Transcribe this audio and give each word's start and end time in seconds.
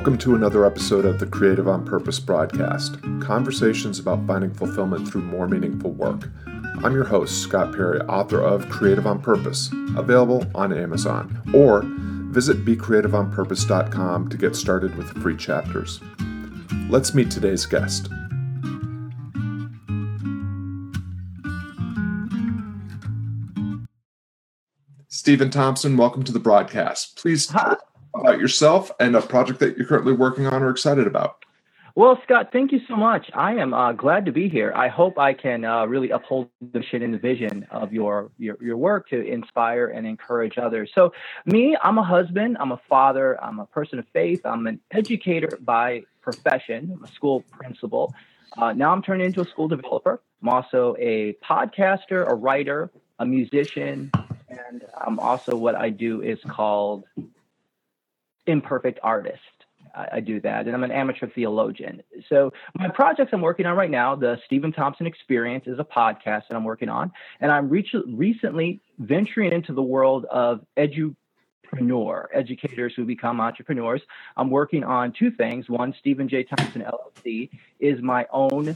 Welcome 0.00 0.16
to 0.16 0.34
another 0.34 0.64
episode 0.64 1.04
of 1.04 1.20
the 1.20 1.26
Creative 1.26 1.68
on 1.68 1.84
Purpose 1.84 2.18
broadcast 2.18 2.96
conversations 3.20 3.98
about 3.98 4.26
finding 4.26 4.50
fulfillment 4.50 5.06
through 5.06 5.20
more 5.20 5.46
meaningful 5.46 5.90
work. 5.90 6.30
I'm 6.82 6.94
your 6.94 7.04
host, 7.04 7.42
Scott 7.42 7.74
Perry, 7.74 8.00
author 8.06 8.40
of 8.40 8.70
Creative 8.70 9.06
on 9.06 9.20
Purpose, 9.20 9.68
available 9.98 10.46
on 10.54 10.72
Amazon, 10.72 11.42
or 11.54 11.82
visit 12.32 12.64
becreativeonpurpose.com 12.64 14.30
to 14.30 14.36
get 14.38 14.56
started 14.56 14.96
with 14.96 15.10
free 15.22 15.36
chapters. 15.36 16.00
Let's 16.88 17.12
meet 17.12 17.30
today's 17.30 17.66
guest. 17.66 18.08
Stephen 25.08 25.50
Thompson, 25.50 25.98
welcome 25.98 26.22
to 26.22 26.32
the 26.32 26.40
broadcast. 26.40 27.18
Please 27.18 27.46
tell 27.46 27.76
about 28.14 28.38
yourself 28.38 28.90
and 29.00 29.14
a 29.16 29.22
project 29.22 29.60
that 29.60 29.76
you're 29.76 29.86
currently 29.86 30.12
working 30.12 30.46
on 30.46 30.62
or 30.62 30.70
excited 30.70 31.06
about. 31.06 31.44
Well, 31.96 32.20
Scott, 32.22 32.50
thank 32.52 32.70
you 32.70 32.80
so 32.88 32.94
much. 32.94 33.30
I 33.34 33.54
am 33.56 33.74
uh, 33.74 33.92
glad 33.92 34.24
to 34.26 34.32
be 34.32 34.48
here. 34.48 34.72
I 34.74 34.88
hope 34.88 35.18
I 35.18 35.34
can 35.34 35.64
uh, 35.64 35.86
really 35.86 36.10
uphold 36.10 36.48
the 36.60 36.78
mission 36.78 37.02
and 37.02 37.12
the 37.12 37.18
vision 37.18 37.66
of 37.70 37.92
your, 37.92 38.30
your 38.38 38.56
your 38.60 38.76
work 38.76 39.08
to 39.08 39.20
inspire 39.20 39.88
and 39.88 40.06
encourage 40.06 40.56
others. 40.56 40.90
So, 40.94 41.12
me, 41.46 41.76
I'm 41.82 41.98
a 41.98 42.04
husband, 42.04 42.56
I'm 42.60 42.70
a 42.72 42.80
father, 42.88 43.42
I'm 43.42 43.58
a 43.58 43.66
person 43.66 43.98
of 43.98 44.06
faith, 44.12 44.40
I'm 44.44 44.66
an 44.68 44.80
educator 44.92 45.58
by 45.60 46.02
profession, 46.22 46.92
I'm 46.94 47.04
a 47.04 47.08
school 47.08 47.44
principal. 47.50 48.14
Uh, 48.56 48.72
now 48.72 48.92
I'm 48.92 49.02
turning 49.02 49.26
into 49.26 49.40
a 49.40 49.46
school 49.46 49.68
developer. 49.68 50.20
I'm 50.42 50.48
also 50.48 50.96
a 50.98 51.34
podcaster, 51.44 52.26
a 52.26 52.34
writer, 52.34 52.90
a 53.18 53.26
musician, 53.26 54.10
and 54.48 54.84
I'm 54.96 55.18
also 55.18 55.56
what 55.56 55.74
I 55.74 55.90
do 55.90 56.22
is 56.22 56.38
called 56.48 57.04
imperfect 58.50 58.98
artist. 59.02 59.40
I, 59.94 60.08
I, 60.14 60.20
do 60.20 60.40
that, 60.42 60.66
and 60.66 60.74
I'm 60.74 60.84
an 60.84 60.92
amateur 60.92 61.28
theologian. 61.28 62.02
So 62.28 62.52
my 62.78 62.88
projects 62.88 63.30
I'm 63.32 63.40
working 63.40 63.66
on 63.66 63.76
right 63.76 63.90
now, 63.90 64.14
the 64.14 64.38
Stephen 64.46 64.72
Thompson 64.72 65.06
Experience, 65.06 65.64
is 65.66 65.78
a 65.78 65.84
podcast 65.84 66.42
that 66.48 66.52
I'm 66.52 66.64
working 66.64 66.88
on, 66.88 67.10
and 67.40 67.50
I'm 67.50 67.68
re- 67.68 67.84
recently 68.06 68.80
venturing 68.98 69.52
into 69.52 69.72
the 69.72 69.82
world 69.82 70.26
of 70.26 70.60
edu 70.76 71.16
entrepreneur, 71.70 72.28
educators 72.32 72.92
who 72.96 73.04
become 73.04 73.40
entrepreneurs. 73.40 74.02
I'm 74.36 74.50
working 74.50 74.84
on 74.84 75.12
two 75.12 75.30
things. 75.30 75.68
One, 75.68 75.94
Stephen 75.98 76.28
J. 76.28 76.44
Thompson 76.44 76.82
LLC 76.82 77.50
is 77.78 78.02
my 78.02 78.26
own 78.32 78.70
uh, 78.70 78.74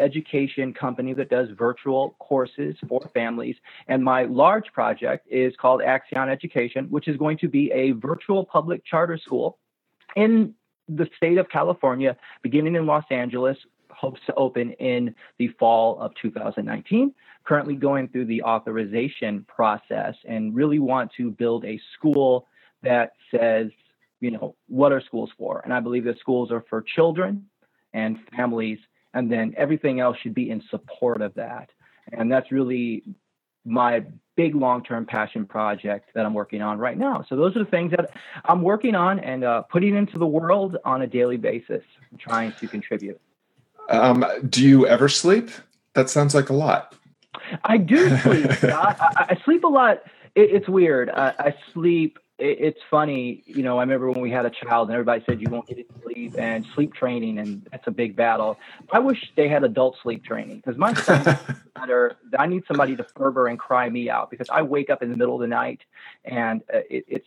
education 0.00 0.72
company 0.72 1.12
that 1.14 1.30
does 1.30 1.48
virtual 1.56 2.16
courses 2.18 2.76
for 2.88 3.00
families. 3.14 3.56
And 3.88 4.02
my 4.02 4.24
large 4.24 4.72
project 4.72 5.26
is 5.30 5.54
called 5.60 5.80
Axion 5.80 6.28
Education, 6.28 6.86
which 6.90 7.08
is 7.08 7.16
going 7.16 7.38
to 7.38 7.48
be 7.48 7.70
a 7.72 7.92
virtual 7.92 8.44
public 8.44 8.84
charter 8.84 9.18
school 9.18 9.58
in 10.16 10.54
the 10.88 11.08
state 11.16 11.38
of 11.38 11.48
California, 11.48 12.16
beginning 12.42 12.74
in 12.74 12.84
Los 12.86 13.04
Angeles, 13.10 13.56
hopes 13.94 14.20
to 14.26 14.34
open 14.34 14.72
in 14.72 15.14
the 15.38 15.48
fall 15.58 15.98
of 16.00 16.12
2019 16.20 17.14
currently 17.44 17.74
going 17.74 18.08
through 18.08 18.24
the 18.24 18.42
authorization 18.42 19.44
process 19.46 20.14
and 20.26 20.54
really 20.54 20.78
want 20.78 21.12
to 21.16 21.30
build 21.30 21.64
a 21.64 21.78
school 21.96 22.48
that 22.82 23.12
says, 23.30 23.68
you 24.20 24.30
know, 24.30 24.56
what 24.68 24.92
are 24.92 25.00
schools 25.00 25.30
for? 25.36 25.60
And 25.64 25.72
I 25.72 25.80
believe 25.80 26.04
that 26.04 26.18
schools 26.18 26.50
are 26.50 26.64
for 26.68 26.82
children 26.82 27.46
and 27.92 28.18
families, 28.34 28.78
and 29.12 29.30
then 29.30 29.54
everything 29.56 30.00
else 30.00 30.16
should 30.22 30.34
be 30.34 30.50
in 30.50 30.62
support 30.70 31.20
of 31.20 31.34
that. 31.34 31.70
And 32.12 32.32
that's 32.32 32.50
really 32.50 33.04
my 33.64 34.04
big 34.36 34.54
long-term 34.54 35.06
passion 35.06 35.46
project 35.46 36.10
that 36.14 36.26
I'm 36.26 36.34
working 36.34 36.60
on 36.60 36.78
right 36.78 36.98
now. 36.98 37.24
So 37.28 37.36
those 37.36 37.54
are 37.56 37.60
the 37.60 37.70
things 37.70 37.92
that 37.92 38.10
I'm 38.44 38.62
working 38.62 38.94
on 38.94 39.20
and 39.20 39.44
uh, 39.44 39.62
putting 39.62 39.94
into 39.94 40.18
the 40.18 40.26
world 40.26 40.76
on 40.84 41.02
a 41.02 41.06
daily 41.06 41.36
basis, 41.36 41.82
trying 42.18 42.52
to 42.60 42.66
contribute. 42.66 43.20
Um, 43.88 44.24
do 44.48 44.66
you 44.66 44.86
ever 44.86 45.08
sleep? 45.08 45.50
That 45.94 46.10
sounds 46.10 46.34
like 46.34 46.50
a 46.50 46.54
lot. 46.54 46.94
I 47.64 47.76
do 47.76 48.16
sleep. 48.18 48.46
I, 48.64 49.26
I, 49.30 49.40
sleep 49.44 49.64
a 49.64 49.68
lot. 49.68 50.02
It, 50.34 50.50
it's 50.50 50.68
weird. 50.68 51.10
I, 51.10 51.34
I 51.38 51.54
sleep. 51.72 52.18
It, 52.38 52.58
it's 52.60 52.80
funny. 52.90 53.42
You 53.46 53.62
know, 53.62 53.78
I 53.78 53.82
remember 53.82 54.10
when 54.10 54.20
we 54.20 54.30
had 54.30 54.46
a 54.46 54.50
child 54.50 54.88
and 54.88 54.94
everybody 54.94 55.22
said 55.26 55.40
you 55.40 55.48
won't 55.50 55.66
get 55.66 55.76
to 55.76 56.02
sleep 56.02 56.34
and 56.38 56.66
sleep 56.74 56.94
training, 56.94 57.38
and 57.38 57.66
that's 57.70 57.86
a 57.86 57.90
big 57.90 58.16
battle. 58.16 58.58
I 58.92 58.98
wish 58.98 59.32
they 59.36 59.48
had 59.48 59.62
adult 59.62 59.96
sleep 60.02 60.24
training 60.24 60.56
because 60.56 60.76
my 60.76 60.94
son 60.94 61.38
matter. 61.76 62.16
I 62.38 62.46
need 62.46 62.64
somebody 62.66 62.96
to 62.96 63.04
Ferber 63.16 63.46
and 63.46 63.58
cry 63.58 63.88
me 63.88 64.10
out 64.10 64.30
because 64.30 64.48
I 64.50 64.62
wake 64.62 64.90
up 64.90 65.02
in 65.02 65.10
the 65.10 65.16
middle 65.16 65.34
of 65.34 65.40
the 65.40 65.46
night 65.46 65.80
and 66.24 66.62
uh, 66.72 66.78
it, 66.90 67.04
it's 67.08 67.26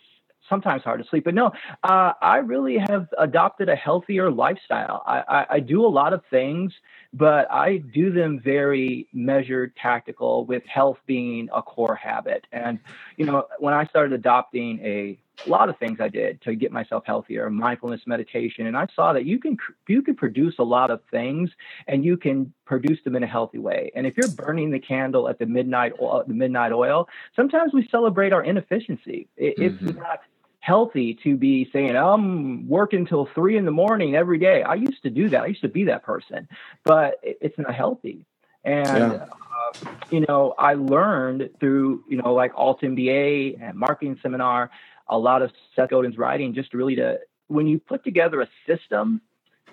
sometimes 0.49 0.83
hard 0.83 1.01
to 1.01 1.07
sleep. 1.09 1.23
But 1.23 1.33
no, 1.33 1.51
uh, 1.83 2.13
I 2.21 2.37
really 2.37 2.77
have 2.77 3.07
adopted 3.17 3.69
a 3.69 3.75
healthier 3.75 4.31
lifestyle. 4.31 5.03
I, 5.05 5.23
I, 5.27 5.45
I, 5.55 5.59
do 5.59 5.85
a 5.85 5.87
lot 5.87 6.13
of 6.13 6.21
things 6.29 6.73
but 7.13 7.51
I 7.51 7.77
do 7.77 8.11
them 8.11 8.39
very 8.43 9.07
measured, 9.13 9.75
tactical, 9.75 10.45
with 10.45 10.63
health 10.65 10.97
being 11.05 11.49
a 11.53 11.61
core 11.61 11.95
habit. 11.95 12.45
And, 12.51 12.79
you 13.15 13.25
know, 13.25 13.47
when 13.59 13.73
I 13.73 13.85
started 13.85 14.13
adopting 14.13 14.79
a, 14.83 15.17
a 15.45 15.49
lot 15.49 15.69
of 15.69 15.77
things 15.77 15.99
I 15.99 16.09
did 16.09 16.41
to 16.43 16.55
get 16.55 16.71
myself 16.71 17.03
healthier, 17.05 17.49
mindfulness, 17.49 18.01
meditation, 18.05 18.67
and 18.67 18.75
I 18.75 18.87
saw 18.95 19.13
that 19.13 19.25
you 19.25 19.39
can 19.39 19.57
you 19.87 20.01
can 20.01 20.15
produce 20.15 20.55
a 20.59 20.63
lot 20.63 20.91
of 20.91 20.99
things, 21.11 21.49
and 21.87 22.03
you 22.03 22.17
can 22.17 22.53
produce 22.65 22.99
them 23.03 23.15
in 23.15 23.23
a 23.23 23.27
healthy 23.27 23.59
way. 23.59 23.91
And 23.95 24.05
if 24.07 24.17
you're 24.17 24.31
burning 24.31 24.71
the 24.71 24.79
candle 24.79 25.29
at 25.29 25.39
the 25.39 25.45
midnight 25.45 25.93
oil, 26.01 26.23
the 26.27 26.33
midnight 26.33 26.71
oil, 26.71 27.07
sometimes 27.35 27.73
we 27.73 27.87
celebrate 27.89 28.33
our 28.33 28.43
inefficiency. 28.43 29.27
It, 29.37 29.57
mm-hmm. 29.57 29.89
It's 29.89 29.97
not 29.97 30.21
healthy 30.67 31.17
to 31.23 31.37
be 31.37 31.69
saying 31.71 31.95
I'm 31.95 32.67
working 32.67 33.05
till 33.05 33.29
three 33.33 33.55
in 33.55 33.63
the 33.63 33.71
morning 33.71 34.15
every 34.15 34.37
day. 34.37 34.63
I 34.63 34.73
used 34.73 35.01
to 35.03 35.09
do 35.09 35.29
that. 35.29 35.43
I 35.43 35.45
used 35.47 35.61
to 35.61 35.69
be 35.69 35.85
that 35.85 36.03
person, 36.03 36.45
but 36.83 37.21
it's 37.23 37.57
not 37.57 37.73
healthy. 37.73 38.25
And 38.65 39.13
yeah. 39.13 39.25
uh, 39.25 39.91
you 40.11 40.25
know, 40.27 40.53
I 40.59 40.73
learned 40.73 41.51
through 41.61 42.03
you 42.09 42.17
know 42.17 42.33
like 42.33 42.51
Alt 42.53 42.81
MBA 42.81 43.61
and 43.61 43.77
marketing 43.77 44.19
seminar, 44.21 44.69
a 45.07 45.17
lot 45.17 45.41
of 45.41 45.51
Seth 45.73 45.89
Godin's 45.89 46.17
writing, 46.17 46.53
just 46.53 46.73
really 46.73 46.95
to 46.95 47.19
when 47.47 47.65
you 47.65 47.79
put 47.79 48.03
together 48.03 48.41
a 48.41 48.49
system 48.67 49.21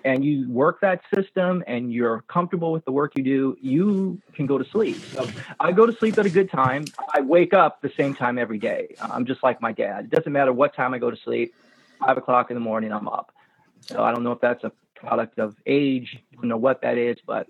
and 0.05 0.23
you 0.23 0.47
work 0.49 0.79
that 0.81 1.01
system 1.13 1.63
and 1.65 1.91
you're 1.91 2.21
comfortable 2.29 2.71
with 2.71 2.85
the 2.85 2.91
work 2.91 3.13
you 3.17 3.23
do, 3.23 3.57
you 3.59 4.21
can 4.33 4.45
go 4.45 4.57
to 4.59 4.63
sleep. 4.63 4.97
So 4.97 5.27
I 5.59 5.71
go 5.71 5.87
to 5.87 5.93
sleep 5.93 6.17
at 6.19 6.27
a 6.27 6.29
good 6.29 6.49
time. 6.49 6.85
I 7.13 7.21
wake 7.21 7.53
up 7.53 7.81
the 7.81 7.91
same 7.97 8.13
time 8.13 8.37
every 8.37 8.59
day. 8.59 8.95
I'm 9.01 9.25
just 9.25 9.41
like 9.43 9.61
my 9.61 9.71
dad. 9.71 10.05
It 10.05 10.11
doesn't 10.11 10.31
matter 10.31 10.53
what 10.53 10.75
time 10.75 10.93
I 10.93 10.99
go 10.99 11.09
to 11.09 11.17
sleep. 11.17 11.55
Five 11.99 12.17
o'clock 12.17 12.51
in 12.51 12.55
the 12.55 12.61
morning, 12.61 12.93
I'm 12.93 13.07
up. 13.07 13.33
So 13.81 14.03
I 14.03 14.13
don't 14.13 14.23
know 14.23 14.31
if 14.31 14.39
that's 14.39 14.63
a 14.63 14.71
product 14.93 15.39
of 15.39 15.55
age. 15.65 16.19
I 16.33 16.35
don't 16.35 16.49
know 16.49 16.57
what 16.57 16.81
that 16.83 16.97
is, 16.99 17.17
but 17.25 17.47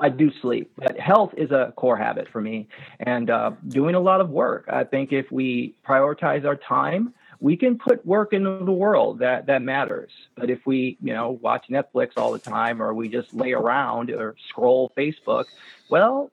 I 0.00 0.08
do 0.08 0.32
sleep. 0.42 0.72
But 0.76 0.98
health 0.98 1.34
is 1.36 1.52
a 1.52 1.72
core 1.76 1.96
habit 1.96 2.28
for 2.32 2.40
me, 2.40 2.68
and 3.00 3.30
uh, 3.30 3.52
doing 3.68 3.94
a 3.94 4.00
lot 4.00 4.20
of 4.20 4.30
work. 4.30 4.66
I 4.68 4.84
think 4.84 5.12
if 5.12 5.30
we 5.30 5.74
prioritize 5.86 6.44
our 6.44 6.56
time 6.56 7.14
we 7.40 7.56
can 7.56 7.78
put 7.78 8.04
work 8.04 8.32
into 8.32 8.64
the 8.64 8.72
world 8.72 9.20
that 9.20 9.46
that 9.46 9.62
matters. 9.62 10.10
But 10.36 10.50
if 10.50 10.66
we, 10.66 10.98
you 11.00 11.14
know, 11.14 11.30
watch 11.30 11.66
Netflix 11.70 12.10
all 12.16 12.32
the 12.32 12.38
time 12.38 12.82
or 12.82 12.92
we 12.94 13.08
just 13.08 13.32
lay 13.32 13.52
around 13.52 14.10
or 14.10 14.34
scroll 14.48 14.92
Facebook, 14.96 15.44
well, 15.88 16.30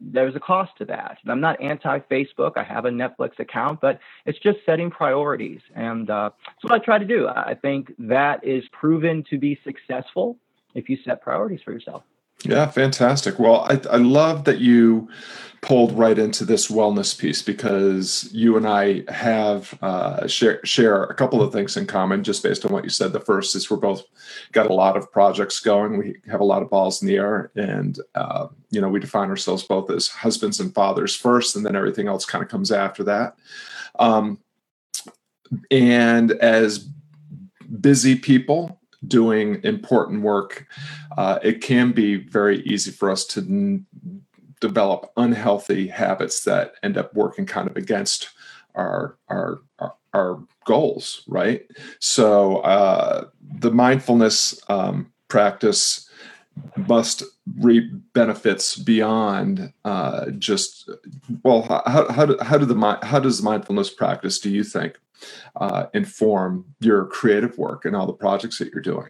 there's 0.00 0.36
a 0.36 0.40
cost 0.40 0.76
to 0.78 0.84
that. 0.86 1.18
And 1.22 1.32
I'm 1.32 1.40
not 1.40 1.60
anti-Facebook. 1.60 2.52
I 2.56 2.62
have 2.62 2.84
a 2.84 2.90
Netflix 2.90 3.38
account, 3.38 3.80
but 3.80 4.00
it's 4.26 4.38
just 4.38 4.58
setting 4.64 4.90
priorities, 4.90 5.60
and 5.74 6.08
uh, 6.08 6.30
that's 6.46 6.62
what 6.62 6.72
I 6.72 6.78
try 6.78 6.98
to 6.98 7.04
do. 7.04 7.28
I 7.28 7.54
think 7.54 7.92
that 7.98 8.44
is 8.44 8.64
proven 8.72 9.24
to 9.30 9.38
be 9.38 9.58
successful 9.64 10.36
if 10.74 10.88
you 10.88 10.98
set 11.04 11.22
priorities 11.22 11.60
for 11.64 11.72
yourself. 11.72 12.04
Yeah, 12.44 12.66
fantastic. 12.66 13.38
Well, 13.38 13.66
I, 13.68 13.80
I 13.90 13.96
love 13.96 14.44
that 14.44 14.58
you 14.58 15.08
pulled 15.60 15.90
right 15.98 16.18
into 16.18 16.44
this 16.44 16.68
wellness 16.70 17.18
piece 17.18 17.42
because 17.42 18.28
you 18.32 18.56
and 18.56 18.66
I 18.66 19.02
have 19.08 19.76
uh, 19.82 20.26
share 20.28 20.64
share 20.64 21.02
a 21.04 21.14
couple 21.14 21.42
of 21.42 21.52
things 21.52 21.76
in 21.76 21.86
common 21.86 22.22
just 22.22 22.42
based 22.44 22.64
on 22.64 22.72
what 22.72 22.84
you 22.84 22.90
said. 22.90 23.12
The 23.12 23.20
first 23.20 23.56
is 23.56 23.68
we're 23.68 23.78
both 23.78 24.04
got 24.52 24.70
a 24.70 24.74
lot 24.74 24.96
of 24.96 25.10
projects 25.10 25.58
going. 25.58 25.98
We 25.98 26.16
have 26.30 26.40
a 26.40 26.44
lot 26.44 26.62
of 26.62 26.70
balls 26.70 27.02
in 27.02 27.08
the 27.08 27.16
air, 27.16 27.50
and 27.56 27.98
uh, 28.14 28.48
you 28.70 28.80
know 28.80 28.88
we 28.88 29.00
define 29.00 29.30
ourselves 29.30 29.64
both 29.64 29.90
as 29.90 30.08
husbands 30.08 30.60
and 30.60 30.72
fathers 30.72 31.16
first, 31.16 31.56
and 31.56 31.66
then 31.66 31.74
everything 31.74 32.06
else 32.06 32.24
kind 32.24 32.44
of 32.44 32.50
comes 32.50 32.70
after 32.70 33.02
that. 33.04 33.36
Um, 33.98 34.38
and 35.70 36.32
as 36.32 36.88
busy 37.80 38.14
people 38.16 38.77
doing 39.06 39.60
important 39.64 40.22
work, 40.22 40.66
uh, 41.16 41.38
it 41.42 41.60
can 41.60 41.92
be 41.92 42.16
very 42.16 42.62
easy 42.62 42.90
for 42.90 43.10
us 43.10 43.24
to 43.26 43.40
n- 43.40 43.86
develop 44.60 45.12
unhealthy 45.16 45.86
habits 45.86 46.44
that 46.44 46.74
end 46.82 46.96
up 46.96 47.14
working 47.14 47.46
kind 47.46 47.68
of 47.68 47.76
against 47.76 48.30
our 48.74 49.16
our 49.28 49.60
our, 49.78 49.94
our 50.14 50.42
goals, 50.64 51.22
right? 51.28 51.66
So 52.00 52.58
uh, 52.58 53.28
the 53.40 53.70
mindfulness 53.70 54.60
um, 54.68 55.12
practice 55.28 56.08
must 56.76 57.22
reap 57.58 57.90
benefits 58.12 58.76
beyond 58.76 59.72
uh, 59.84 60.30
just 60.38 60.90
well 61.42 61.62
how, 61.62 62.06
how, 62.10 62.26
do, 62.26 62.36
how 62.42 62.58
do 62.58 62.66
the 62.66 62.98
how 63.02 63.20
does 63.20 63.42
mindfulness 63.42 63.90
practice 63.90 64.38
do 64.38 64.50
you 64.50 64.64
think 64.64 64.98
uh, 65.56 65.86
inform 65.94 66.64
your 66.80 67.06
creative 67.06 67.58
work 67.58 67.84
and 67.84 67.94
all 67.96 68.06
the 68.06 68.12
projects 68.12 68.58
that 68.58 68.72
you're 68.72 68.82
doing? 68.82 69.08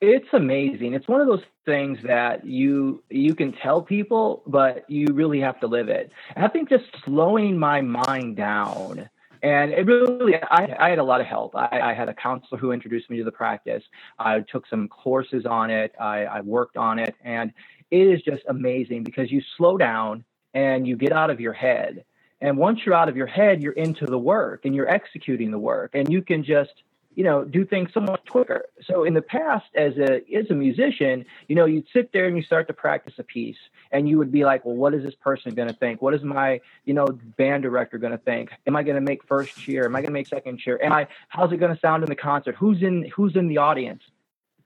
It's 0.00 0.28
amazing. 0.32 0.92
It's 0.92 1.08
one 1.08 1.20
of 1.22 1.26
those 1.26 1.42
things 1.64 1.98
that 2.04 2.44
you 2.44 3.02
you 3.08 3.34
can 3.34 3.52
tell 3.52 3.80
people, 3.80 4.42
but 4.46 4.88
you 4.90 5.06
really 5.12 5.40
have 5.40 5.58
to 5.60 5.66
live 5.66 5.88
it. 5.88 6.10
And 6.34 6.44
I 6.44 6.48
think 6.48 6.68
just 6.68 6.84
slowing 7.04 7.58
my 7.58 7.80
mind 7.80 8.36
down 8.36 9.08
and 9.42 9.72
it 9.72 9.86
really, 9.86 10.34
I, 10.34 10.76
I 10.78 10.90
had 10.90 10.98
a 10.98 11.04
lot 11.04 11.20
of 11.20 11.26
help. 11.26 11.54
I, 11.54 11.80
I, 11.80 11.94
had 11.94 12.08
a 12.08 12.14
counselor 12.14 12.58
who 12.58 12.72
introduced 12.72 13.08
me 13.10 13.18
to 13.18 13.24
the 13.24 13.30
practice. 13.32 13.82
I 14.18 14.40
took 14.40 14.66
some 14.66 14.88
courses 14.88 15.46
on 15.46 15.70
it. 15.70 15.94
I, 16.00 16.24
I 16.24 16.40
worked 16.40 16.76
on 16.76 16.98
it. 16.98 17.14
And 17.22 17.52
it 17.90 18.08
is 18.08 18.22
just 18.22 18.42
amazing 18.48 19.04
because 19.04 19.30
you 19.30 19.40
slow 19.56 19.76
down 19.76 20.24
and 20.54 20.86
you 20.86 20.96
get 20.96 21.12
out 21.12 21.30
of 21.30 21.40
your 21.40 21.52
head. 21.52 22.04
And 22.40 22.58
once 22.58 22.80
you're 22.84 22.94
out 22.94 23.08
of 23.08 23.16
your 23.16 23.26
head, 23.26 23.62
you're 23.62 23.72
into 23.72 24.06
the 24.06 24.18
work 24.18 24.64
and 24.64 24.74
you're 24.74 24.88
executing 24.88 25.50
the 25.50 25.58
work. 25.58 25.92
And 25.94 26.12
you 26.12 26.22
can 26.22 26.44
just 26.44 26.72
you 27.16 27.24
know, 27.24 27.44
do 27.44 27.64
things 27.64 27.88
so 27.94 28.00
much 28.00 28.20
quicker. 28.28 28.66
So 28.86 29.04
in 29.04 29.14
the 29.14 29.22
past, 29.22 29.64
as 29.74 29.94
a 29.96 30.16
as 30.36 30.50
a 30.50 30.54
musician, 30.54 31.24
you 31.48 31.56
know, 31.56 31.64
you'd 31.64 31.86
sit 31.90 32.12
there 32.12 32.26
and 32.26 32.36
you 32.36 32.42
start 32.42 32.68
to 32.68 32.74
practice 32.74 33.14
a 33.18 33.22
piece, 33.22 33.56
and 33.90 34.06
you 34.06 34.18
would 34.18 34.30
be 34.30 34.44
like, 34.44 34.66
well, 34.66 34.76
what 34.76 34.92
is 34.92 35.02
this 35.02 35.14
person 35.14 35.54
going 35.54 35.68
to 35.68 35.74
think? 35.74 36.02
What 36.02 36.12
is 36.12 36.22
my, 36.22 36.60
you 36.84 36.92
know, 36.92 37.06
band 37.38 37.62
director 37.62 37.96
going 37.96 38.12
to 38.12 38.18
think? 38.18 38.50
Am 38.66 38.76
I 38.76 38.82
going 38.82 38.96
to 38.96 39.00
make 39.00 39.24
first 39.26 39.56
cheer? 39.58 39.86
Am 39.86 39.96
I 39.96 40.00
going 40.00 40.08
to 40.08 40.12
make 40.12 40.28
second 40.28 40.58
cheer? 40.58 40.78
Am 40.82 40.92
I? 40.92 41.08
How's 41.28 41.52
it 41.52 41.56
going 41.56 41.74
to 41.74 41.80
sound 41.80 42.02
in 42.04 42.10
the 42.10 42.16
concert? 42.16 42.54
Who's 42.58 42.82
in 42.82 43.10
Who's 43.16 43.34
in 43.34 43.48
the 43.48 43.56
audience? 43.58 44.02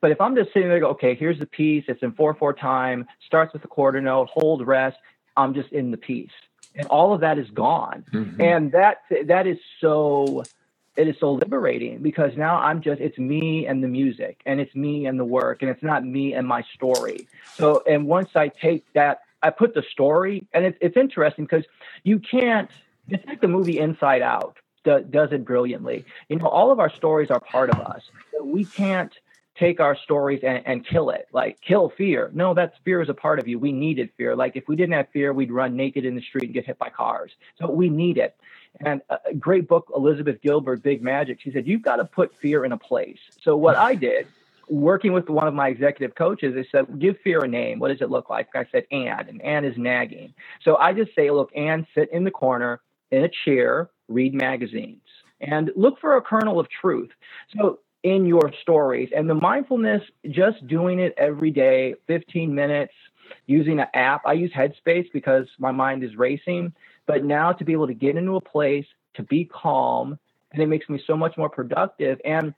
But 0.01 0.11
if 0.11 0.21
I'm 0.21 0.35
just 0.35 0.53
sitting 0.53 0.69
there, 0.69 0.81
go, 0.81 0.89
okay, 0.89 1.15
here's 1.15 1.39
the 1.39 1.47
piece. 1.47 1.85
It's 1.87 2.03
in 2.03 2.13
four 2.15 2.35
four 2.35 2.53
time. 2.53 3.07
Starts 3.27 3.53
with 3.53 3.63
the 3.63 3.69
quarter 3.69 4.01
note. 4.01 4.29
Hold 4.33 4.67
rest. 4.67 4.97
I'm 5.37 5.55
just 5.55 5.71
in 5.71 5.93
the 5.93 5.97
piece, 5.97 6.31
and 6.75 6.87
all 6.89 7.13
of 7.13 7.21
that 7.21 7.39
is 7.39 7.51
gone. 7.51 8.05
Mm-hmm. 8.13 8.41
And 8.41 8.73
that 8.73 8.99
that 9.27 9.47
is 9.47 9.59
so 9.81 10.45
it 10.97 11.09
is 11.09 11.17
so 11.19 11.33
liberating 11.33 12.03
because 12.03 12.37
now 12.37 12.57
I'm 12.57 12.83
just 12.83 13.01
it's 13.01 13.19
me 13.19 13.67
and 13.67 13.83
the 13.83 13.89
music 13.89 14.41
and 14.47 14.61
it's 14.61 14.75
me 14.75 15.07
and 15.07 15.19
the 15.19 15.25
work 15.25 15.63
and 15.63 15.71
it's 15.71 15.83
not 15.83 16.05
me 16.05 16.35
and 16.35 16.47
my 16.47 16.65
story. 16.75 17.29
So 17.55 17.83
and 17.87 18.07
once 18.07 18.31
I 18.35 18.49
take 18.49 18.85
that 18.95 19.21
I 19.43 19.51
put 19.51 19.75
the 19.75 19.83
story 19.91 20.47
and 20.53 20.65
it's 20.65 20.79
it's 20.81 20.97
interesting 20.97 21.45
because 21.45 21.65
you 22.03 22.19
can't 22.19 22.71
it's 23.09 23.27
like 23.27 23.41
the 23.41 23.49
movie 23.49 23.79
Inside 23.79 24.23
Out 24.23 24.59
does 24.85 25.33
it 25.33 25.45
brilliantly. 25.45 26.05
You 26.29 26.37
know, 26.37 26.47
all 26.47 26.71
of 26.71 26.81
our 26.81 26.91
stories 26.95 27.31
are 27.31 27.41
part 27.41 27.71
of 27.71 27.81
us. 27.81 28.03
We 28.43 28.65
can't 28.65 29.13
take 29.59 29.81
our 29.81 29.97
stories 29.97 30.41
and, 30.43 30.63
and 30.67 30.87
kill 30.87 31.11
it, 31.11 31.27
like 31.33 31.61
kill 31.61 31.93
fear. 31.97 32.31
No, 32.33 32.55
that 32.55 32.75
fear 32.85 33.03
is 33.03 33.09
a 33.09 33.15
part 33.15 33.39
of 33.39 33.49
you. 33.49 33.59
We 33.59 33.73
needed 33.73 34.11
fear. 34.17 34.37
Like 34.37 34.57
if 34.57 34.65
we 34.69 34.77
didn't 34.77 34.95
have 34.95 35.09
fear, 35.13 35.33
we'd 35.33 35.53
run 35.53 35.77
naked 35.77 36.05
in 36.05 36.15
the 36.15 36.23
street 36.23 36.45
and 36.45 36.55
get 36.55 36.67
hit 36.67 36.79
by 36.79 36.89
cars. 36.89 37.33
So 37.59 37.71
we 37.71 37.89
need 37.89 38.17
it. 38.17 38.37
And 38.85 39.03
a 39.11 39.35
great 39.35 39.67
book, 39.69 39.91
Elizabeth 39.95 40.41
Gilbert, 40.43 40.83
Big 40.83 41.03
Magic, 41.03 41.41
she 41.43 41.51
said, 41.51 41.67
you've 41.67 41.83
got 41.83 41.97
to 41.97 42.05
put 42.05 42.33
fear 42.41 42.65
in 42.65 42.73
a 42.73 42.79
place. 42.79 43.19
So 43.43 43.57
what 43.57 43.77
I 43.77 43.97
did, 43.97 44.29
working 44.69 45.13
with 45.13 45.29
one 45.29 45.49
of 45.49 45.55
my 45.55 45.69
executive 45.69 46.15
coaches, 46.15 46.55
I 46.57 46.65
said, 46.71 47.01
give 47.01 47.17
fear 47.25 47.41
a 47.41 47.49
name. 47.49 47.81
What 47.81 47.89
does 47.89 48.01
it 48.01 48.11
look 48.11 48.31
like? 48.31 48.49
I 48.55 48.65
said, 48.71 48.85
Anne, 48.93 49.27
and 49.29 49.43
Anne 49.43 49.65
is 49.65 49.77
nagging. 49.77 50.33
So 50.63 50.77
I 50.77 50.93
just 50.93 51.13
say, 51.17 51.33
look, 51.33 51.51
Anne, 51.57 51.85
sit 51.95 52.13
in 52.13 52.23
the 52.23 52.31
corner 52.31 52.81
in 53.11 53.25
a 53.25 53.31
chair, 53.45 53.91
read 54.07 54.33
magazines, 54.33 55.03
and 55.41 55.73
look 55.75 55.99
for 56.01 56.17
a 56.17 56.23
kernel 56.23 56.61
of 56.61 56.69
truth. 56.69 57.11
So 57.57 57.81
in 58.03 58.27
your 58.27 58.53
stories 58.63 59.11
and 59.15 59.29
the 59.29 59.35
mindfulness, 59.35 60.03
just 60.31 60.67
doing 60.67 60.99
it 60.99 61.15
every 61.17 61.51
day, 61.51 61.95
15 62.07 62.55
minutes, 62.55 62.95
using 63.47 63.81
an 63.81 63.87
app. 63.95 64.23
I 64.27 64.33
use 64.35 64.53
Headspace 64.53 65.07
because 65.13 65.47
my 65.59 65.71
mind 65.71 66.03
is 66.03 66.17
racing. 66.17 66.73
But 67.07 67.25
now 67.25 67.53
to 67.53 67.65
be 67.65 67.73
able 67.73 67.89
to 67.89 67.95
get 67.95 68.17
into 68.17 68.37
a 68.37 68.41
place, 68.41 68.87
to 69.15 69.23
be 69.23 69.45
calm, 69.45 70.19
and 70.53 70.63
it 70.63 70.67
makes 70.67 70.89
me 70.89 71.03
so 71.07 71.17
much 71.17 71.37
more 71.37 71.49
productive. 71.49 72.21
And 72.25 72.55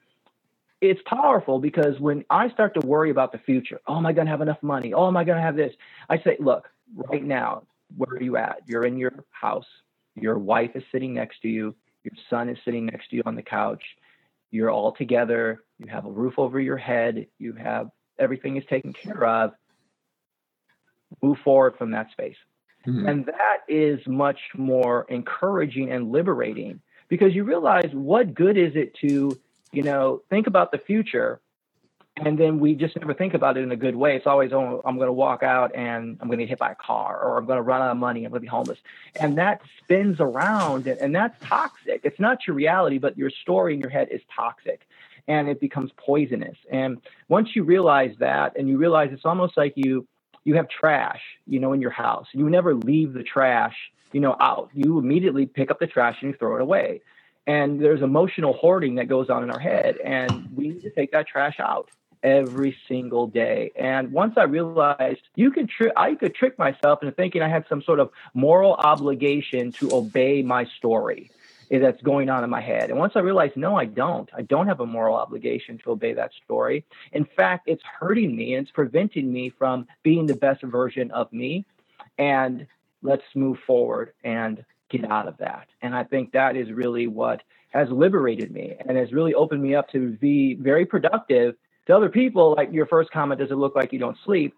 it's 0.81 1.01
powerful 1.07 1.59
because 1.59 1.99
when 2.01 2.25
I 2.29 2.51
start 2.51 2.75
to 2.81 2.87
worry 2.87 3.11
about 3.11 3.33
the 3.33 3.39
future, 3.39 3.81
oh, 3.87 3.97
am 3.97 4.07
I 4.07 4.13
going 4.13 4.27
to 4.27 4.31
have 4.31 4.41
enough 4.41 4.63
money? 4.63 4.93
Oh, 4.93 5.07
am 5.07 5.17
I 5.17 5.25
going 5.25 5.37
to 5.37 5.43
have 5.43 5.57
this? 5.57 5.73
I 6.09 6.19
say, 6.19 6.37
look, 6.41 6.69
right 6.95 7.25
now, 7.25 7.65
where 7.97 8.17
are 8.17 8.23
you 8.23 8.37
at? 8.37 8.63
You're 8.67 8.85
in 8.85 8.99
your 8.99 9.13
house. 9.31 9.67
Your 10.15 10.39
wife 10.39 10.73
is 10.75 10.83
sitting 10.93 11.15
next 11.15 11.41
to 11.43 11.49
you. 11.49 11.75
Your 12.05 12.15
son 12.29 12.49
is 12.49 12.59
sitting 12.65 12.87
next 12.87 13.11
to 13.11 13.17
you 13.17 13.23
on 13.27 13.37
the 13.37 13.43
couch. 13.43 13.83
You're 14.53 14.71
all 14.71 14.93
together. 14.93 15.65
You 15.79 15.89
have 15.89 16.05
a 16.05 16.11
roof 16.11 16.35
over 16.39 16.61
your 16.61 16.77
head. 16.77 17.27
You 17.39 17.55
have 17.55 17.91
everything 18.19 18.57
is 18.57 18.65
taken 18.71 18.93
care 18.93 19.25
of. 19.25 19.53
Move 21.21 21.39
forward 21.43 21.75
from 21.77 21.91
that 21.91 22.13
space. 22.13 22.37
Mm-hmm. 22.87 23.09
And 23.09 23.27
that 23.27 23.59
is 23.69 23.99
much 24.07 24.39
more 24.57 25.07
encouraging 25.09 25.91
and 25.91 26.13
liberating 26.13 26.81
because 27.09 27.35
you 27.35 27.45
realize 27.45 27.91
what 27.93 28.35
good 28.35 28.57
is 28.57 28.73
it 28.75 28.95
to, 29.01 29.39
you 29.73 29.83
know, 29.83 30.23
think 30.31 30.47
about 30.47 30.71
the 30.71 30.79
future 30.79 31.41
and 32.17 32.39
then 32.39 32.61
we 32.61 32.75
just 32.75 32.95
never 32.97 33.15
think 33.15 33.33
about 33.33 33.57
it 33.57 33.63
in 33.63 33.73
a 33.73 33.77
good 33.77 33.97
way. 33.97 34.17
It's 34.17 34.27
always, 34.27 34.53
oh, 34.53 34.83
I'm 34.85 34.97
going 34.97 35.07
to 35.07 35.13
walk 35.13 35.43
out 35.43 35.75
and 35.75 36.19
I'm 36.21 36.29
going 36.29 36.39
to 36.39 36.45
get 36.45 36.51
hit 36.51 36.59
by 36.59 36.73
a 36.73 36.75
car, 36.75 37.19
or 37.23 37.39
I'm 37.39 37.47
going 37.47 37.57
to 37.57 37.63
run 37.63 37.81
out 37.81 37.91
of 37.91 37.97
money, 37.97 38.25
I'm 38.25 38.31
going 38.31 38.41
to 38.41 38.45
be 38.45 38.49
homeless, 38.49 38.79
and 39.19 39.39
that 39.39 39.63
spins 39.83 40.19
around, 40.21 40.87
and, 40.87 41.15
that's 41.15 41.39
toxic. 41.43 42.03
It's 42.05 42.21
not 42.21 42.47
your 42.47 42.55
reality, 42.55 42.99
but 42.99 43.17
your 43.17 43.31
story 43.31 43.75
in 43.75 43.81
your 43.81 43.91
head 43.91 44.09
is 44.11 44.21
toxic, 44.35 44.87
and 45.27 45.49
it 45.49 45.61
becomes 45.61 45.91
poisonous. 45.97 46.57
And 46.71 47.01
once 47.29 47.55
you 47.55 47.65
realize 47.65 48.15
that, 48.19 48.59
and 48.59 48.69
you 48.69 48.77
realize 48.77 49.11
it's 49.13 49.25
almost 49.25 49.57
like 49.57 49.75
you 49.77 50.07
you 50.45 50.57
have 50.57 50.69
trash, 50.69 51.21
you 51.47 51.61
know, 51.61 51.73
in 51.73 51.81
your 51.81 51.93
house. 51.93 52.27
You 52.33 52.51
never 52.51 52.75
leave 52.75 53.13
the 53.13 53.23
trash, 53.23 53.77
you 54.11 54.19
know, 54.19 54.37
out. 54.41 54.71
You 54.75 54.99
immediately 54.99 55.47
pick 55.47 55.71
up 55.71 55.79
the 55.79 55.87
trash 55.87 56.17
and 56.21 56.33
you 56.33 56.37
throw 56.37 56.57
it 56.57 56.63
away. 56.63 57.01
And 57.47 57.81
there's 57.81 58.03
emotional 58.03 58.53
hoarding 58.53 58.97
that 58.97 59.07
goes 59.07 59.31
on 59.31 59.45
in 59.45 59.51
our 59.51 59.61
head, 59.61 59.99
and 60.05 60.49
we 60.55 60.69
need 60.69 60.83
to 60.83 60.91
take 60.91 61.13
that 61.13 61.29
trash 61.29 61.61
out 61.61 61.91
every 62.23 62.77
single 62.89 63.27
day. 63.27 63.73
And 63.77 64.13
once 64.13 64.35
I 64.37 64.45
realized 64.45 65.21
you 65.35 65.51
could 65.51 65.69
tri- 65.69 65.93
I 65.97 66.15
could 66.15 66.35
trick 66.35 66.59
myself 66.59 67.03
into 67.03 67.15
thinking 67.15 67.43
I 67.43 67.49
had 67.49 67.65
some 67.69 67.83
sort 67.83 68.01
of 68.01 68.11
moral 68.35 68.75
obligation 68.75 69.73
to 69.73 69.93
obey 69.93 70.43
my 70.43 70.67
story 70.79 71.31
that's 71.71 72.03
going 72.03 72.29
on 72.29 72.45
in 72.45 72.51
my 72.51 72.61
head. 72.61 72.91
And 72.91 72.99
once 72.99 73.15
I 73.17 73.21
realized, 73.21 73.57
no, 73.57 73.77
I 73.77 73.87
don't. 73.87 74.29
I 74.37 74.43
don't 74.43 74.67
have 74.67 74.81
a 74.81 74.87
moral 74.87 75.17
obligation 75.17 75.79
to 75.79 75.93
obey 75.93 76.13
that 76.13 76.33
story. 76.45 76.85
In 77.13 77.25
fact, 77.25 77.65
it's 77.67 77.83
hurting 77.99 78.37
me 78.37 78.55
and 78.55 78.67
it's 78.67 78.73
preventing 78.73 79.33
me 79.33 79.51
from 79.51 79.87
being 80.03 80.27
the 80.27 80.37
best 80.37 80.63
version 80.63 81.11
of 81.13 81.33
me. 81.33 81.65
And 82.19 82.67
let's 83.03 83.23
move 83.35 83.59
forward 83.67 84.13
and 84.23 84.65
get 84.91 85.11
out 85.11 85.27
of 85.27 85.39
that. 85.39 85.69
And 85.81 85.95
I 85.95 86.05
think 86.05 86.33
that 86.33 86.57
is 86.57 86.71
really 86.71 87.07
what 87.07 87.43
has 87.71 87.89
liberated 87.91 88.51
me 88.51 88.77
and 88.87 88.99
has 88.99 89.13
really 89.13 89.33
opened 89.33 89.63
me 89.63 89.75
up 89.75 89.89
to 89.91 90.11
be 90.11 90.55
very 90.55 90.85
productive 90.85 91.55
to 91.87 91.97
other 91.97 92.09
people. 92.09 92.55
Like 92.57 92.73
your 92.73 92.87
first 92.87 93.11
comment, 93.11 93.41
does 93.41 93.51
it 93.51 93.57
look 93.57 93.75
like 93.75 93.93
you 93.93 93.99
don't 93.99 94.17
sleep? 94.25 94.55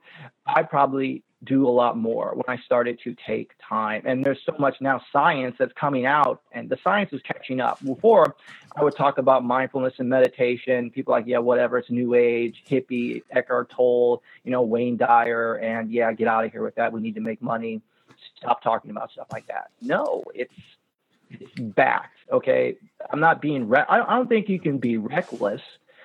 I 0.46 0.62
probably 0.62 1.22
do 1.44 1.68
a 1.68 1.70
lot 1.70 1.96
more 1.96 2.34
when 2.34 2.44
I 2.48 2.60
started 2.62 2.98
to 3.04 3.14
take 3.26 3.52
time. 3.66 4.02
And 4.06 4.24
there's 4.24 4.38
so 4.44 4.54
much 4.58 4.76
now 4.80 5.00
science 5.12 5.56
that's 5.58 5.72
coming 5.74 6.06
out, 6.06 6.42
and 6.52 6.68
the 6.68 6.78
science 6.82 7.12
is 7.12 7.20
catching 7.22 7.60
up. 7.60 7.84
Before, 7.84 8.34
I 8.76 8.82
would 8.82 8.96
talk 8.96 9.18
about 9.18 9.44
mindfulness 9.44 9.94
and 9.98 10.08
meditation. 10.08 10.90
People 10.90 11.12
like, 11.12 11.26
yeah, 11.26 11.38
whatever, 11.38 11.78
it's 11.78 11.90
new 11.90 12.14
age, 12.14 12.64
hippie, 12.68 13.22
Eckhart 13.30 13.70
Tolle, 13.70 14.22
you 14.44 14.50
know, 14.50 14.62
Wayne 14.62 14.96
Dyer, 14.96 15.56
and 15.56 15.90
yeah, 15.90 16.12
get 16.12 16.28
out 16.28 16.44
of 16.44 16.52
here 16.52 16.62
with 16.62 16.74
that. 16.76 16.92
We 16.92 17.00
need 17.00 17.14
to 17.16 17.20
make 17.20 17.42
money. 17.42 17.82
Stop 18.36 18.62
talking 18.62 18.90
about 18.90 19.12
stuff 19.12 19.26
like 19.32 19.46
that. 19.48 19.70
No, 19.82 20.24
it's 20.34 20.54
it's 21.30 21.52
backed. 21.58 22.16
Okay, 22.30 22.76
I'm 23.10 23.20
not 23.20 23.42
being. 23.42 23.68
Re- 23.68 23.84
I 23.88 24.16
don't 24.16 24.28
think 24.28 24.48
you 24.48 24.60
can 24.60 24.78
be 24.78 24.96
reckless 24.96 25.60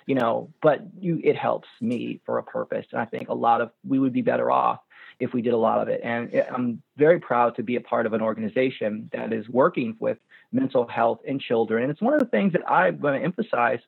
you 0.09 0.15
know 0.15 0.51
but 0.61 0.81
you 0.99 1.21
it 1.23 1.37
helps 1.37 1.69
me 1.79 2.19
for 2.25 2.37
a 2.39 2.43
purpose 2.43 2.85
and 2.91 2.99
i 2.99 3.05
think 3.05 3.29
a 3.29 3.33
lot 3.33 3.61
of 3.61 3.71
we 3.87 3.99
would 3.99 4.13
be 4.13 4.21
better 4.21 4.51
off 4.51 4.79
if 5.19 5.33
we 5.33 5.41
did 5.41 5.53
a 5.53 5.57
lot 5.57 5.81
of 5.81 5.87
it. 5.89 6.01
And 6.03 6.33
I'm 6.49 6.81
very 6.97 7.19
proud 7.19 7.55
to 7.57 7.63
be 7.63 7.75
a 7.75 7.81
part 7.81 8.05
of 8.05 8.13
an 8.13 8.21
organization 8.21 9.09
that 9.13 9.33
is 9.33 9.47
working 9.49 9.95
with 9.99 10.17
mental 10.51 10.87
health 10.87 11.19
in 11.25 11.39
children. 11.39 11.83
And 11.83 11.91
it's 11.91 12.01
one 12.01 12.13
of 12.13 12.19
the 12.19 12.25
things 12.25 12.53
that 12.53 12.69
I'm 12.69 12.99
going 12.99 13.19
to 13.19 13.25
emphasize, 13.25 13.79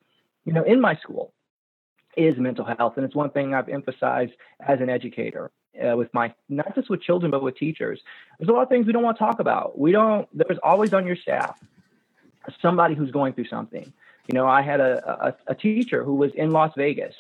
you 0.46 0.54
know, 0.54 0.64
in 0.64 0.82
my 0.82 0.96
school 0.96 1.34
is 2.18 2.38
mental 2.38 2.66
health. 2.66 2.94
And 2.98 3.06
it's 3.06 3.16
one 3.16 3.30
thing 3.30 3.54
I've 3.54 3.70
emphasized 3.70 4.34
as 4.60 4.82
an 4.82 4.90
educator. 4.90 5.52
Uh, 5.82 5.96
with 5.96 6.14
my 6.14 6.34
not 6.50 6.76
just 6.76 6.90
with 6.90 7.02
children 7.02 7.32
but 7.32 7.42
with 7.42 7.56
teachers 7.56 8.02
there's 8.38 8.50
a 8.50 8.52
lot 8.52 8.62
of 8.62 8.68
things 8.68 8.86
we 8.86 8.92
don't 8.92 9.04
want 9.04 9.18
to 9.18 9.24
talk 9.24 9.40
about 9.40 9.80
we 9.80 9.94
don't 9.94 10.28
there's 10.34 10.60
always 10.62 10.94
on 10.94 11.08
your 11.08 11.16
staff 11.16 11.58
somebody 12.62 12.94
who's 12.94 13.10
going 13.10 13.32
through 13.32 13.48
something 13.48 13.94
you 14.32 14.38
know 14.38 14.48
i 14.48 14.62
had 14.62 14.80
a, 14.80 15.28
a, 15.28 15.52
a 15.52 15.56
teacher 15.56 16.04
who 16.04 16.16
was 16.16 16.32
in 16.36 16.52
las 16.52 16.72
vegas 16.78 17.16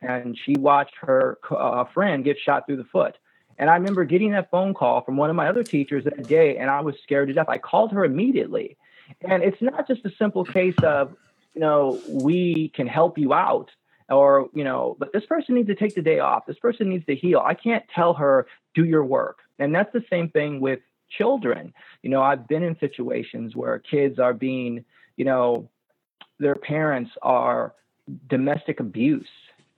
and 0.00 0.38
she 0.44 0.54
watched 0.58 0.94
her 1.00 1.38
uh, 1.50 1.84
friend 1.92 2.24
get 2.24 2.36
shot 2.38 2.66
through 2.66 2.76
the 2.76 2.84
foot 2.84 3.16
and 3.58 3.70
I 3.70 3.74
remember 3.76 4.04
getting 4.04 4.32
that 4.32 4.50
phone 4.50 4.74
call 4.74 5.02
from 5.02 5.16
one 5.16 5.30
of 5.30 5.36
my 5.36 5.48
other 5.48 5.62
teachers 5.62 6.04
that 6.04 6.26
day, 6.26 6.56
and 6.56 6.70
I 6.70 6.80
was 6.80 6.96
scared 7.02 7.28
to 7.28 7.34
death. 7.34 7.48
I 7.48 7.58
called 7.58 7.92
her 7.92 8.04
immediately. 8.04 8.76
And 9.20 9.42
it's 9.42 9.60
not 9.60 9.86
just 9.86 10.04
a 10.04 10.10
simple 10.18 10.44
case 10.44 10.76
of, 10.82 11.14
you 11.54 11.60
know, 11.60 12.00
we 12.08 12.72
can 12.74 12.86
help 12.86 13.18
you 13.18 13.32
out 13.32 13.70
or, 14.08 14.48
you 14.54 14.64
know, 14.64 14.96
but 14.98 15.12
this 15.12 15.24
person 15.26 15.54
needs 15.54 15.68
to 15.68 15.74
take 15.74 15.94
the 15.94 16.02
day 16.02 16.18
off. 16.18 16.46
This 16.46 16.58
person 16.58 16.88
needs 16.88 17.06
to 17.06 17.14
heal. 17.14 17.42
I 17.44 17.54
can't 17.54 17.84
tell 17.94 18.14
her, 18.14 18.46
do 18.74 18.84
your 18.84 19.04
work. 19.04 19.38
And 19.58 19.74
that's 19.74 19.92
the 19.92 20.04
same 20.10 20.30
thing 20.30 20.60
with 20.60 20.80
children. 21.10 21.72
You 22.02 22.10
know, 22.10 22.22
I've 22.22 22.48
been 22.48 22.62
in 22.62 22.78
situations 22.80 23.54
where 23.54 23.78
kids 23.78 24.18
are 24.18 24.34
being, 24.34 24.84
you 25.16 25.24
know, 25.24 25.70
their 26.38 26.54
parents 26.54 27.10
are 27.22 27.74
domestic 28.28 28.80
abuse 28.80 29.28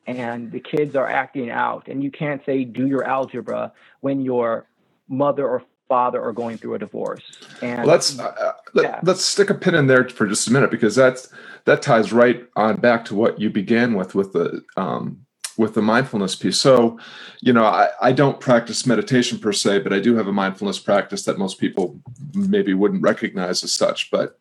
and 0.07 0.53
the 0.53 0.61
kids 0.61 0.95
are 0.95 1.09
acting 1.09 1.51
out. 1.51 1.89
And 1.89 2.03
you 2.03 2.11
can't 2.11 2.43
say 2.47 2.65
do 2.65 2.87
your 2.87 3.05
algebra 3.05 3.73
when 4.01 4.21
your 4.21 4.67
mother 5.09 5.47
or 5.47 5.63
father 5.89 6.21
are 6.21 6.33
going 6.33 6.59
through 6.59 6.75
a 6.75 6.79
divorce. 6.79 7.23
And 7.63 7.87
let's 7.87 8.19
uh, 8.19 8.53
let, 8.75 8.85
yeah. 8.85 9.01
let's 9.03 9.25
stick 9.25 9.51
a 9.51 9.55
pin 9.55 9.75
in 9.75 9.87
there 9.87 10.09
for 10.09 10.27
just 10.27 10.49
a 10.49 10.53
minute 10.53 10.71
because 10.71 10.97
that's 10.97 11.29
that 11.65 11.83
ties 11.83 12.13
right 12.13 12.45
on 12.57 12.77
back 12.81 13.05
to 13.07 13.15
what 13.15 13.41
you 13.41 13.51
began 13.51 13.95
with 13.95 14.15
with 14.15 14.33
the 14.33 14.65
um, 14.77 15.25
with 15.57 15.75
the 15.75 15.83
mindfulness 15.83 16.35
piece. 16.35 16.59
So 16.59 16.99
you 17.41 17.53
know 17.53 17.65
I, 17.65 17.89
I 18.01 18.13
don't 18.13 18.41
practice 18.41 18.87
meditation 18.87 19.39
per 19.39 19.53
se 19.53 19.81
but 19.81 19.93
i 19.93 20.01
do 20.01 20.17
have 20.17 20.27
a 20.27 20.33
mindfulness 20.33 20.79
practice 20.79 21.25
that 21.25 21.39
most 21.39 21.59
people 21.59 22.01
maybe 22.35 22.75
wouldn't 22.75 23.03
recognize 23.03 23.63
as 23.63 23.73
such 23.73 24.11
but 24.11 24.39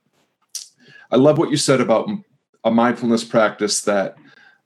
i 1.12 1.16
love 1.16 1.38
what 1.38 1.52
you 1.52 1.58
said 1.58 1.82
about 1.82 2.10
a 2.64 2.72
mindfulness 2.72 3.24
practice 3.24 3.82
that 3.82 4.16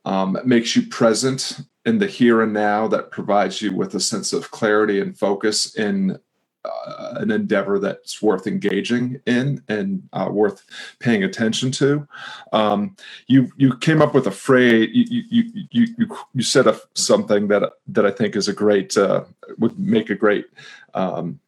um, 0.06 0.38
makes 0.46 0.76
you 0.76 0.84
present 0.88 1.60
in 1.86 2.00
the 2.00 2.08
here 2.08 2.42
and 2.42 2.54
now 2.54 2.88
that 2.88 3.12
provides 3.12 3.62
you 3.62 3.74
with 3.76 3.94
a 3.96 4.00
sense 4.00 4.34
of 4.34 4.52
clarity 4.52 5.00
and 5.02 5.18
focus 5.18 5.76
in 5.76 6.18
uh, 6.66 7.14
an 7.18 7.32
endeavor 7.32 7.80
that's 7.80 8.22
worth 8.22 8.46
engaging 8.46 9.20
in 9.26 9.64
and 9.70 10.04
uh, 10.14 10.28
worth 10.30 10.66
paying 11.00 11.24
attention 11.24 11.72
to. 11.72 12.08
Um, 12.52 12.96
you 13.28 13.52
you 13.56 13.78
came 13.78 14.02
up 14.02 14.14
with 14.14 14.28
a 14.28 14.32
phrase. 14.32 14.90
You 14.92 15.24
you 15.30 15.68
you 15.72 15.88
you, 15.98 16.18
you 16.34 16.44
said 16.44 16.68
a, 16.68 16.78
something 16.96 17.48
that 17.48 17.64
that 17.88 18.06
I 18.06 18.12
think 18.12 18.36
is 18.36 18.48
a 18.48 18.54
great 18.54 18.98
uh, 18.98 19.24
would 19.58 19.80
make 19.80 20.10
a 20.10 20.16
great 20.16 20.48
um, 20.94 21.40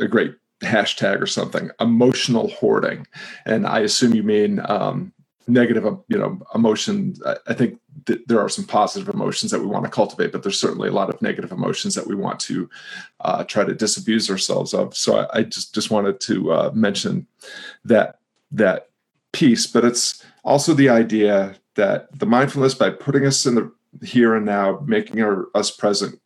a 0.00 0.08
great 0.08 0.34
hashtag 0.62 1.20
or 1.20 1.26
something. 1.26 1.70
Emotional 1.80 2.48
hoarding, 2.50 3.06
and 3.46 3.66
I 3.66 3.80
assume 3.80 4.14
you 4.14 4.22
mean 4.22 4.60
um, 4.68 5.12
negative 5.48 5.84
you 6.08 6.18
know 6.18 6.40
emotion. 6.54 7.14
I 7.46 7.54
think 7.54 7.80
th- 8.06 8.20
there 8.26 8.40
are 8.40 8.48
some 8.48 8.64
positive 8.66 9.12
emotions 9.12 9.52
that 9.52 9.60
we 9.60 9.66
want 9.66 9.84
to 9.84 9.90
cultivate 9.90 10.32
but 10.32 10.42
there's 10.42 10.60
certainly 10.60 10.88
a 10.88 10.92
lot 10.92 11.10
of 11.10 11.20
negative 11.22 11.52
emotions 11.52 11.94
that 11.94 12.06
we 12.06 12.14
want 12.14 12.40
to 12.40 12.68
uh, 13.20 13.44
try 13.44 13.64
to 13.64 13.74
disabuse 13.74 14.30
ourselves 14.30 14.74
of. 14.74 14.96
So 14.96 15.18
i, 15.18 15.38
I 15.38 15.42
just 15.44 15.74
just 15.74 15.90
wanted 15.90 16.20
to 16.20 16.52
uh, 16.52 16.70
mention 16.74 17.26
that 17.84 18.20
that 18.52 18.88
piece. 19.32 19.66
But 19.66 19.84
it's 19.84 20.24
also 20.44 20.74
the 20.74 20.88
idea 20.90 21.56
that 21.74 22.18
the 22.18 22.26
mindfulness 22.26 22.74
by 22.74 22.90
putting 22.90 23.26
us 23.26 23.46
in 23.46 23.56
the 23.56 23.72
here 24.02 24.34
and 24.34 24.46
now 24.46 24.82
making 24.86 25.22
our, 25.22 25.48
us 25.54 25.70
present 25.70 26.18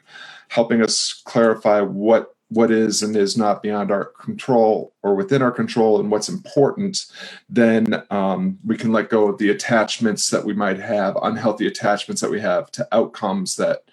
helping 0.48 0.82
us 0.82 1.22
clarify 1.26 1.80
what 1.80 2.35
what 2.48 2.70
is 2.70 3.02
and 3.02 3.16
is 3.16 3.36
not 3.36 3.62
beyond 3.62 3.90
our 3.90 4.04
control 4.04 4.94
or 5.02 5.14
within 5.14 5.42
our 5.42 5.50
control 5.50 5.98
and 5.98 6.10
what's 6.10 6.28
important, 6.28 7.06
then 7.48 8.02
um, 8.10 8.58
we 8.64 8.76
can 8.76 8.92
let 8.92 9.10
go 9.10 9.28
of 9.28 9.38
the 9.38 9.50
attachments 9.50 10.30
that 10.30 10.44
we 10.44 10.52
might 10.52 10.78
have, 10.78 11.16
unhealthy 11.22 11.66
attachments 11.66 12.20
that 12.20 12.30
we 12.30 12.40
have 12.40 12.70
to 12.70 12.86
outcomes 12.92 13.56
that 13.56 13.84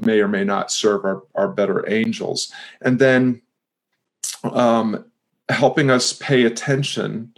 may 0.00 0.20
or 0.20 0.28
may 0.28 0.44
not 0.44 0.70
serve 0.70 1.04
our, 1.04 1.22
our 1.34 1.48
better 1.48 1.88
angels. 1.90 2.52
And 2.82 2.98
then 2.98 3.40
um, 4.42 5.06
helping 5.48 5.90
us 5.90 6.12
pay 6.12 6.44
attention 6.44 7.32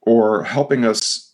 or 0.00 0.42
helping 0.44 0.84
us 0.84 1.29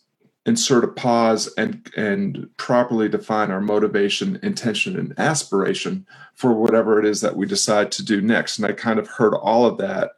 insert 0.47 0.85
a 0.85 0.87
pause 0.87 1.53
and 1.57 1.91
and 1.95 2.49
properly 2.57 3.09
define 3.09 3.51
our 3.51 3.61
motivation 3.61 4.39
intention 4.41 4.97
and 4.97 5.13
aspiration 5.19 6.07
for 6.35 6.53
whatever 6.53 6.97
it 6.97 7.05
is 7.05 7.21
that 7.21 7.35
we 7.35 7.45
decide 7.45 7.91
to 7.91 8.03
do 8.03 8.21
next. 8.21 8.57
And 8.57 8.65
i 8.65 8.71
kind 8.71 8.97
of 8.97 9.07
heard 9.07 9.35
all 9.35 9.65
of 9.65 9.77
that 9.77 10.11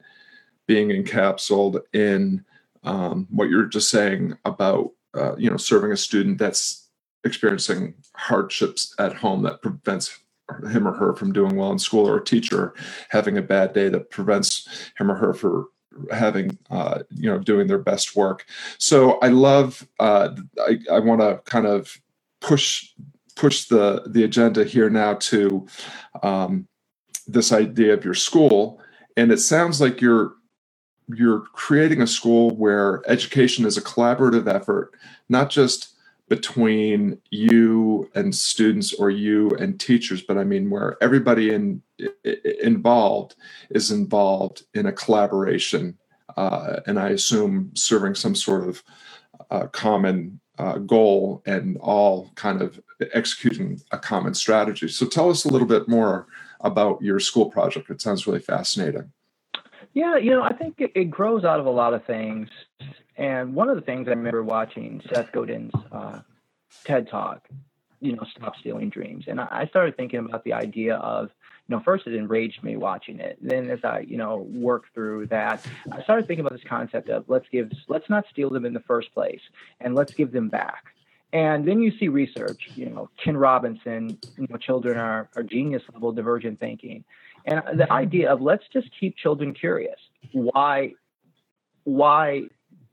being 0.67 0.89
encapsulated 0.89 1.81
in 1.93 2.45
um, 2.83 3.27
what 3.31 3.49
you're 3.49 3.65
just 3.65 3.89
saying 3.89 4.37
about 4.45 4.91
uh, 5.15 5.35
you 5.35 5.49
know 5.49 5.57
serving 5.57 5.91
a 5.91 5.97
student 5.97 6.37
that's 6.37 6.87
experiencing 7.25 7.95
hardships 8.15 8.93
at 8.99 9.15
home 9.15 9.41
that 9.41 9.61
prevents 9.61 10.19
him 10.71 10.87
or 10.87 10.93
her 10.93 11.13
from 11.15 11.33
doing 11.33 11.55
well 11.55 11.71
in 11.71 11.79
school 11.79 12.07
or 12.07 12.17
a 12.17 12.23
teacher 12.23 12.73
having 13.09 13.37
a 13.37 13.41
bad 13.41 13.73
day 13.73 13.89
that 13.89 14.09
prevents 14.09 14.67
him 14.97 15.11
or 15.11 15.15
her 15.15 15.33
for 15.33 15.65
having 16.11 16.57
uh, 16.69 16.99
you 17.09 17.29
know 17.29 17.39
doing 17.39 17.67
their 17.67 17.79
best 17.79 18.15
work. 18.15 18.45
So 18.77 19.19
I 19.19 19.27
love. 19.27 19.87
Uh, 19.99 20.35
I, 20.59 20.79
I 20.91 20.99
want 20.99 21.21
to 21.21 21.41
kind 21.45 21.65
of 21.65 21.99
push 22.41 22.89
push 23.35 23.65
the 23.65 24.03
the 24.07 24.23
agenda 24.23 24.63
here 24.63 24.89
now 24.89 25.13
to 25.15 25.67
um, 26.23 26.67
this 27.27 27.51
idea 27.51 27.93
of 27.93 28.03
your 28.03 28.13
school, 28.13 28.81
and 29.15 29.31
it 29.31 29.39
sounds 29.39 29.79
like 29.79 30.01
you're 30.01 30.33
you're 31.15 31.41
creating 31.53 32.01
a 32.01 32.07
school 32.07 32.55
where 32.55 33.01
education 33.07 33.65
is 33.65 33.77
a 33.77 33.81
collaborative 33.81 34.47
effort, 34.47 34.93
not 35.27 35.49
just 35.49 35.95
between 36.29 37.19
you 37.31 38.09
and 38.13 38.33
students 38.33 38.93
or 38.93 39.09
you 39.09 39.49
and 39.59 39.79
teachers, 39.79 40.21
but 40.21 40.37
I 40.37 40.43
mean 40.43 40.69
where 40.69 40.95
everybody 41.01 41.53
in, 41.53 41.81
involved 42.63 43.35
is 43.71 43.91
involved 43.91 44.63
in 44.75 44.85
a 44.85 44.93
collaboration, 44.93 45.97
uh, 46.37 46.81
and 46.85 46.99
I 46.99 47.09
assume 47.09 47.71
serving 47.73 48.15
some 48.15 48.35
sort 48.35 48.69
of 48.69 48.83
uh, 49.49 49.67
common 49.67 50.39
uh, 50.59 50.77
goal 50.77 51.41
and 51.45 51.77
all 51.77 52.31
kind 52.35 52.61
of 52.61 52.79
executing 53.13 53.79
a 53.91 53.97
common 53.97 54.33
strategy. 54.33 54.87
So 54.87 55.07
tell 55.07 55.29
us 55.29 55.45
a 55.45 55.49
little 55.49 55.67
bit 55.67 55.87
more 55.87 56.27
about 56.61 57.01
your 57.01 57.19
school 57.19 57.49
project. 57.49 57.89
It 57.89 58.01
sounds 58.01 58.27
really 58.27 58.39
fascinating. 58.39 59.11
Yeah, 59.99 60.15
you 60.15 60.31
know, 60.31 60.41
I 60.41 60.53
think 60.53 60.75
it, 60.77 60.93
it 60.95 61.11
grows 61.11 61.43
out 61.43 61.59
of 61.59 61.65
a 61.65 61.69
lot 61.69 61.93
of 61.93 62.05
things. 62.05 62.47
And 63.17 63.53
one 63.53 63.67
of 63.67 63.75
the 63.75 63.81
things 63.81 64.07
I 64.07 64.11
remember 64.11 64.41
watching 64.41 65.01
Seth 65.11 65.29
Godin's 65.33 65.73
uh, 65.91 66.21
TED 66.85 67.09
Talk, 67.09 67.45
you 67.99 68.15
know, 68.15 68.23
Stop 68.33 68.55
Stealing 68.61 68.89
Dreams. 68.89 69.25
And 69.27 69.41
I 69.41 69.67
started 69.69 69.97
thinking 69.97 70.19
about 70.19 70.45
the 70.45 70.53
idea 70.53 70.95
of, 70.95 71.31
you 71.67 71.75
know, 71.75 71.81
first 71.83 72.07
it 72.07 72.15
enraged 72.15 72.63
me 72.63 72.77
watching 72.77 73.19
it. 73.19 73.39
Then 73.41 73.69
as 73.69 73.79
I, 73.83 74.05
you 74.07 74.15
know, 74.15 74.47
worked 74.49 74.93
through 74.93 75.27
that, 75.27 75.67
I 75.91 76.01
started 76.03 76.27
thinking 76.27 76.45
about 76.45 76.57
this 76.57 76.69
concept 76.69 77.09
of 77.09 77.25
let's 77.27 77.47
give, 77.51 77.69
let's 77.89 78.09
not 78.09 78.23
steal 78.31 78.49
them 78.49 78.63
in 78.63 78.71
the 78.71 78.79
first 78.79 79.13
place 79.13 79.41
and 79.81 79.95
let's 79.95 80.13
give 80.13 80.31
them 80.31 80.47
back. 80.47 80.85
And 81.33 81.67
then 81.67 81.81
you 81.81 81.91
see 81.99 82.07
research, 82.07 82.69
you 82.73 82.85
know, 82.85 83.09
Ken 83.21 83.35
Robinson, 83.35 84.17
you 84.37 84.47
know, 84.49 84.55
children 84.55 84.97
are, 84.97 85.29
are 85.35 85.43
genius 85.43 85.83
level 85.93 86.13
divergent 86.13 86.61
thinking. 86.61 87.03
And 87.45 87.79
the 87.79 87.91
idea 87.91 88.31
of 88.31 88.41
let's 88.41 88.63
just 88.71 88.89
keep 88.99 89.15
children 89.17 89.53
curious. 89.53 89.99
Why, 90.31 90.93
why 91.83 92.43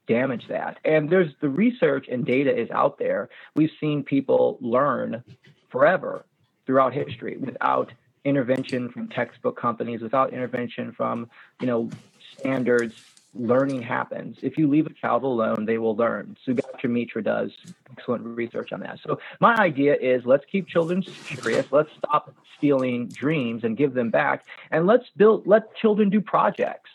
damage 0.06 0.46
that? 0.48 0.78
And 0.84 1.10
there's 1.10 1.32
the 1.40 1.48
research 1.48 2.06
and 2.10 2.24
data 2.24 2.56
is 2.56 2.70
out 2.70 2.98
there. 2.98 3.28
We've 3.54 3.70
seen 3.80 4.02
people 4.02 4.58
learn 4.60 5.22
forever 5.70 6.24
throughout 6.64 6.92
history 6.92 7.36
without 7.36 7.92
intervention 8.24 8.88
from 8.90 9.08
textbook 9.08 9.56
companies, 9.56 10.00
without 10.00 10.32
intervention 10.32 10.92
from, 10.92 11.30
you 11.60 11.66
know, 11.66 11.90
standards. 12.38 12.94
Learning 13.38 13.82
happens. 13.82 14.38
If 14.42 14.56
you 14.58 14.68
leave 14.68 14.86
a 14.86 14.92
child 14.92 15.22
alone, 15.22 15.64
they 15.66 15.78
will 15.78 15.96
learn. 15.96 16.36
Sugata 16.46 16.88
Mitra 16.88 17.22
does 17.22 17.50
excellent 17.90 18.24
research 18.24 18.72
on 18.72 18.80
that. 18.80 18.98
So 19.06 19.18
my 19.40 19.54
idea 19.56 19.94
is 19.94 20.24
let's 20.24 20.44
keep 20.50 20.68
children 20.68 21.02
curious. 21.02 21.66
Let's 21.70 21.90
stop 21.98 22.34
stealing 22.56 23.08
dreams 23.08 23.64
and 23.64 23.76
give 23.76 23.94
them 23.94 24.10
back, 24.10 24.44
and 24.70 24.86
let's 24.86 25.04
build. 25.16 25.46
Let 25.46 25.74
children 25.76 26.10
do 26.10 26.20
projects 26.20 26.90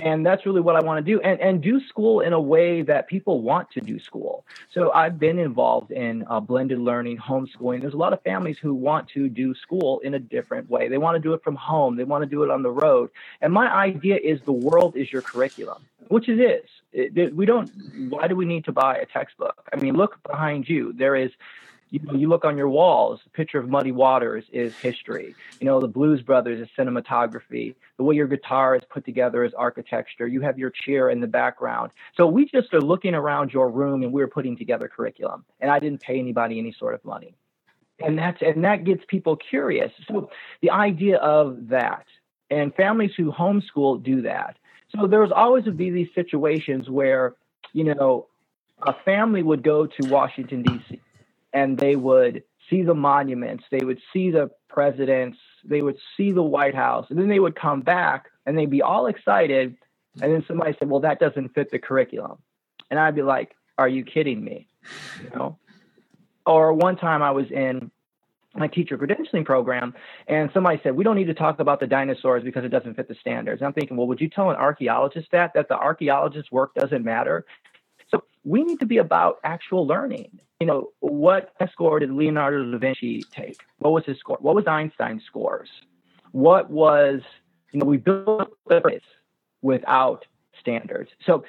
and 0.00 0.24
that's 0.24 0.46
really 0.46 0.60
what 0.60 0.76
I 0.76 0.80
want 0.80 1.04
to 1.04 1.12
do 1.12 1.20
and, 1.20 1.40
and 1.40 1.60
do 1.60 1.80
school 1.86 2.20
in 2.20 2.32
a 2.32 2.40
way 2.40 2.82
that 2.82 3.08
people 3.08 3.42
want 3.42 3.70
to 3.72 3.80
do 3.80 3.98
school. 3.98 4.44
So 4.72 4.92
I've 4.92 5.18
been 5.18 5.38
involved 5.38 5.90
in 5.90 6.24
uh, 6.28 6.40
blended 6.40 6.78
learning, 6.78 7.18
homeschooling. 7.18 7.80
There's 7.80 7.94
a 7.94 7.98
lot 7.98 8.12
of 8.12 8.22
families 8.22 8.56
who 8.60 8.74
want 8.74 9.08
to 9.10 9.28
do 9.28 9.54
school 9.54 10.00
in 10.00 10.14
a 10.14 10.18
different 10.18 10.68
way. 10.70 10.88
They 10.88 10.98
want 10.98 11.16
to 11.16 11.20
do 11.20 11.34
it 11.34 11.42
from 11.42 11.56
home. 11.56 11.96
They 11.96 12.04
want 12.04 12.22
to 12.22 12.28
do 12.28 12.42
it 12.42 12.50
on 12.50 12.62
the 12.62 12.70
road. 12.70 13.10
And 13.40 13.52
my 13.52 13.72
idea 13.72 14.16
is 14.16 14.40
the 14.44 14.52
world 14.52 14.96
is 14.96 15.12
your 15.12 15.22
curriculum, 15.22 15.84
which 16.08 16.28
it 16.28 16.40
is. 16.40 16.68
It, 16.92 17.16
it, 17.16 17.36
we 17.36 17.46
don't, 17.46 17.70
why 18.08 18.26
do 18.26 18.34
we 18.34 18.44
need 18.44 18.64
to 18.64 18.72
buy 18.72 18.96
a 18.96 19.06
textbook? 19.06 19.68
I 19.72 19.76
mean, 19.76 19.94
look 19.94 20.18
behind 20.24 20.68
you. 20.68 20.92
There 20.92 21.14
is 21.14 21.30
you 21.90 22.00
know, 22.04 22.14
you 22.14 22.28
look 22.28 22.44
on 22.44 22.56
your 22.56 22.68
walls, 22.68 23.20
the 23.24 23.30
picture 23.30 23.58
of 23.58 23.68
Muddy 23.68 23.90
Waters 23.90 24.44
is 24.52 24.76
history. 24.78 25.34
You 25.60 25.66
know, 25.66 25.80
the 25.80 25.88
Blues 25.88 26.22
Brothers 26.22 26.60
is 26.60 26.68
cinematography. 26.78 27.74
The 27.96 28.04
way 28.04 28.14
your 28.14 28.28
guitar 28.28 28.76
is 28.76 28.82
put 28.88 29.04
together 29.04 29.44
is 29.44 29.52
architecture. 29.54 30.26
You 30.26 30.40
have 30.40 30.56
your 30.56 30.70
chair 30.70 31.10
in 31.10 31.20
the 31.20 31.26
background. 31.26 31.90
So 32.16 32.26
we 32.26 32.46
just 32.46 32.72
are 32.74 32.80
looking 32.80 33.14
around 33.14 33.52
your 33.52 33.70
room 33.70 34.04
and 34.04 34.12
we're 34.12 34.28
putting 34.28 34.56
together 34.56 34.88
curriculum. 34.88 35.44
And 35.60 35.70
I 35.70 35.80
didn't 35.80 36.00
pay 36.00 36.18
anybody 36.18 36.60
any 36.60 36.72
sort 36.78 36.94
of 36.94 37.04
money. 37.04 37.34
And 37.98 38.16
that's 38.16 38.40
and 38.40 38.64
that 38.64 38.84
gets 38.84 39.02
people 39.08 39.36
curious. 39.36 39.92
So 40.08 40.30
the 40.62 40.70
idea 40.70 41.18
of 41.18 41.68
that 41.68 42.06
and 42.50 42.74
families 42.74 43.10
who 43.16 43.30
homeschool 43.30 44.02
do 44.02 44.22
that. 44.22 44.56
So 44.96 45.06
there's 45.06 45.30
always 45.30 45.64
to 45.64 45.72
be 45.72 45.90
these 45.90 46.08
situations 46.14 46.88
where, 46.88 47.34
you 47.72 47.84
know, 47.84 48.26
a 48.80 48.94
family 49.04 49.42
would 49.42 49.62
go 49.62 49.86
to 49.86 50.08
Washington, 50.08 50.62
D.C 50.62 51.00
and 51.52 51.78
they 51.78 51.96
would 51.96 52.42
see 52.68 52.82
the 52.82 52.94
monuments, 52.94 53.64
they 53.70 53.84
would 53.84 54.00
see 54.12 54.30
the 54.30 54.50
presidents, 54.68 55.38
they 55.64 55.82
would 55.82 55.98
see 56.16 56.32
the 56.32 56.42
White 56.42 56.74
House, 56.74 57.06
and 57.10 57.18
then 57.18 57.28
they 57.28 57.40
would 57.40 57.56
come 57.56 57.80
back 57.80 58.26
and 58.46 58.56
they'd 58.56 58.70
be 58.70 58.82
all 58.82 59.06
excited. 59.06 59.76
And 60.22 60.32
then 60.32 60.44
somebody 60.46 60.74
said, 60.78 60.88
Well, 60.88 61.00
that 61.00 61.20
doesn't 61.20 61.54
fit 61.54 61.70
the 61.70 61.78
curriculum. 61.78 62.38
And 62.90 62.98
I'd 62.98 63.14
be 63.14 63.22
like, 63.22 63.54
are 63.80 63.88
you 63.88 64.04
kidding 64.04 64.44
me? 64.44 64.68
You 65.22 65.30
know? 65.34 65.58
Or 66.44 66.74
one 66.74 66.96
time 66.96 67.22
I 67.22 67.30
was 67.30 67.50
in 67.50 67.90
my 68.54 68.66
teacher 68.66 68.98
credentialing 68.98 69.44
program 69.44 69.94
and 70.26 70.50
somebody 70.52 70.80
said 70.82 70.96
we 70.96 71.04
don't 71.04 71.14
need 71.14 71.28
to 71.28 71.34
talk 71.34 71.60
about 71.60 71.78
the 71.78 71.86
dinosaurs 71.86 72.42
because 72.42 72.64
it 72.64 72.68
doesn't 72.70 72.94
fit 72.94 73.06
the 73.06 73.14
standards 73.14 73.60
and 73.60 73.68
i'm 73.68 73.72
thinking 73.72 73.96
well 73.96 74.08
would 74.08 74.20
you 74.20 74.28
tell 74.28 74.50
an 74.50 74.56
archaeologist 74.56 75.28
that 75.30 75.52
that 75.54 75.68
the 75.68 75.76
archaeologist's 75.76 76.50
work 76.50 76.74
doesn't 76.74 77.04
matter 77.04 77.46
we 78.44 78.62
need 78.62 78.80
to 78.80 78.86
be 78.86 78.98
about 78.98 79.38
actual 79.44 79.86
learning. 79.86 80.40
You 80.60 80.66
know 80.66 80.90
what 81.00 81.52
score 81.72 82.00
did 82.00 82.10
leonardo 82.10 82.70
da 82.70 82.78
vinci 82.78 83.22
take? 83.32 83.58
What 83.78 83.92
was 83.92 84.04
his 84.04 84.18
score? 84.18 84.38
What 84.40 84.54
was 84.54 84.66
einstein's 84.66 85.24
scores? 85.24 85.68
What 86.32 86.70
was 86.70 87.22
you 87.72 87.80
know 87.80 87.86
we 87.86 87.96
built 87.96 88.50
without 89.62 90.26
standards. 90.58 91.10
So 91.24 91.44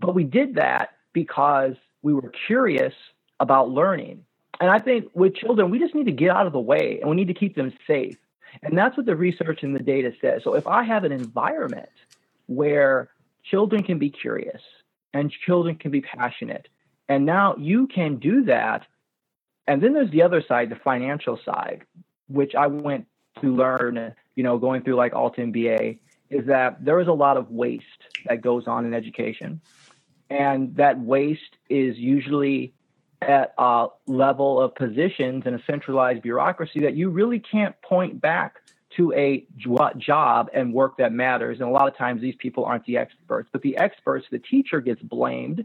but 0.00 0.14
we 0.14 0.24
did 0.24 0.54
that 0.56 0.90
because 1.12 1.74
we 2.02 2.14
were 2.14 2.32
curious 2.46 2.94
about 3.40 3.70
learning. 3.70 4.24
And 4.60 4.70
I 4.70 4.78
think 4.78 5.10
with 5.14 5.34
children, 5.34 5.70
we 5.70 5.78
just 5.78 5.94
need 5.94 6.06
to 6.06 6.12
get 6.12 6.30
out 6.30 6.46
of 6.46 6.52
the 6.52 6.60
way 6.60 6.98
and 7.00 7.08
we 7.08 7.16
need 7.16 7.28
to 7.28 7.34
keep 7.34 7.54
them 7.54 7.72
safe. 7.86 8.16
And 8.62 8.76
that's 8.76 8.96
what 8.96 9.06
the 9.06 9.14
research 9.14 9.62
and 9.62 9.74
the 9.74 9.82
data 9.82 10.12
says. 10.20 10.42
So 10.42 10.54
if 10.54 10.66
I 10.66 10.82
have 10.82 11.04
an 11.04 11.12
environment 11.12 11.88
where 12.46 13.10
children 13.44 13.82
can 13.82 13.98
be 13.98 14.10
curious 14.10 14.60
and 15.12 15.30
children 15.30 15.76
can 15.76 15.90
be 15.90 16.00
passionate, 16.00 16.68
and 17.08 17.24
now 17.24 17.56
you 17.56 17.86
can 17.86 18.16
do 18.16 18.44
that. 18.44 18.86
And 19.66 19.82
then 19.82 19.92
there's 19.92 20.10
the 20.10 20.22
other 20.22 20.42
side, 20.46 20.70
the 20.70 20.76
financial 20.76 21.38
side, 21.44 21.84
which 22.28 22.54
I 22.54 22.66
went 22.68 23.06
to 23.42 23.54
learn, 23.54 24.14
you 24.34 24.42
know, 24.42 24.58
going 24.58 24.82
through 24.82 24.96
like 24.96 25.14
Alt 25.14 25.36
MBA, 25.36 25.98
is 26.30 26.46
that 26.46 26.84
there 26.84 27.00
is 27.00 27.08
a 27.08 27.12
lot 27.12 27.36
of 27.36 27.50
waste 27.50 27.84
that 28.26 28.40
goes 28.40 28.66
on 28.66 28.86
in 28.86 28.94
education. 28.94 29.60
And 30.30 30.76
that 30.76 30.98
waste 30.98 31.56
is 31.68 31.96
usually 31.96 32.74
at 33.22 33.54
a 33.58 33.88
level 34.06 34.60
of 34.60 34.74
positions 34.74 35.44
in 35.46 35.54
a 35.54 35.62
centralized 35.66 36.22
bureaucracy 36.22 36.80
that 36.80 36.94
you 36.94 37.10
really 37.10 37.40
can't 37.40 37.80
point 37.82 38.20
back 38.20 38.56
to 38.98 39.12
a 39.14 39.46
job 39.96 40.50
and 40.52 40.74
work 40.74 40.98
that 40.98 41.12
matters. 41.12 41.60
And 41.60 41.68
a 41.68 41.72
lot 41.72 41.88
of 41.88 41.96
times 41.96 42.20
these 42.20 42.34
people 42.36 42.64
aren't 42.64 42.84
the 42.84 42.98
experts, 42.98 43.48
but 43.52 43.62
the 43.62 43.78
experts, 43.78 44.26
the 44.30 44.40
teacher 44.40 44.80
gets 44.80 45.00
blamed. 45.00 45.64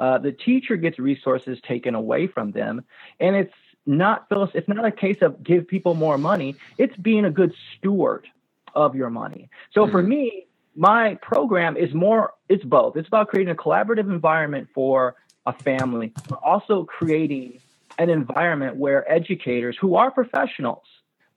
Uh, 0.00 0.18
the 0.18 0.32
teacher 0.32 0.76
gets 0.76 0.98
resources 0.98 1.58
taken 1.66 1.94
away 1.94 2.26
from 2.26 2.52
them. 2.52 2.84
And 3.20 3.36
it's 3.36 3.54
not, 3.86 4.28
Phyllis, 4.28 4.50
it's 4.54 4.68
not 4.68 4.84
a 4.84 4.92
case 4.92 5.20
of 5.20 5.42
give 5.42 5.68
people 5.68 5.94
more 5.94 6.16
money. 6.16 6.56
It's 6.78 6.96
being 6.96 7.24
a 7.24 7.30
good 7.30 7.52
steward 7.76 8.26
of 8.74 8.94
your 8.94 9.10
money. 9.10 9.50
So 9.72 9.82
mm-hmm. 9.82 9.92
for 9.92 10.02
me, 10.02 10.46
my 10.76 11.16
program 11.22 11.76
is 11.76 11.92
more, 11.92 12.34
it's 12.48 12.64
both. 12.64 12.96
It's 12.96 13.08
about 13.08 13.28
creating 13.28 13.52
a 13.52 13.56
collaborative 13.56 14.10
environment 14.10 14.68
for 14.74 15.16
a 15.46 15.52
family, 15.52 16.12
but 16.28 16.40
also 16.42 16.84
creating 16.84 17.60
an 17.98 18.10
environment 18.10 18.76
where 18.76 19.10
educators 19.10 19.76
who 19.80 19.96
are 19.96 20.10
professionals 20.10 20.84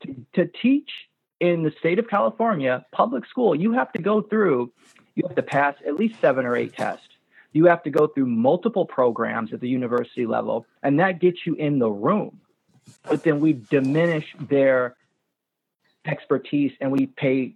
to, 0.01 0.15
to 0.33 0.49
teach 0.61 0.89
in 1.39 1.63
the 1.63 1.71
state 1.79 1.99
of 1.99 2.07
California, 2.07 2.85
public 2.91 3.25
school, 3.25 3.55
you 3.55 3.73
have 3.73 3.91
to 3.93 4.01
go 4.01 4.21
through, 4.21 4.71
you 5.15 5.23
have 5.27 5.35
to 5.35 5.43
pass 5.43 5.75
at 5.85 5.95
least 5.95 6.19
seven 6.19 6.45
or 6.45 6.55
eight 6.55 6.73
tests. 6.73 7.07
You 7.53 7.65
have 7.65 7.83
to 7.83 7.89
go 7.89 8.07
through 8.07 8.27
multiple 8.27 8.85
programs 8.85 9.53
at 9.53 9.61
the 9.61 9.69
university 9.69 10.25
level, 10.25 10.65
and 10.83 10.99
that 10.99 11.19
gets 11.19 11.45
you 11.45 11.55
in 11.55 11.79
the 11.79 11.89
room. 11.89 12.39
But 13.03 13.23
then 13.23 13.39
we 13.39 13.53
diminish 13.53 14.25
their 14.39 14.95
expertise 16.05 16.71
and 16.79 16.91
we 16.91 17.07
pay 17.07 17.55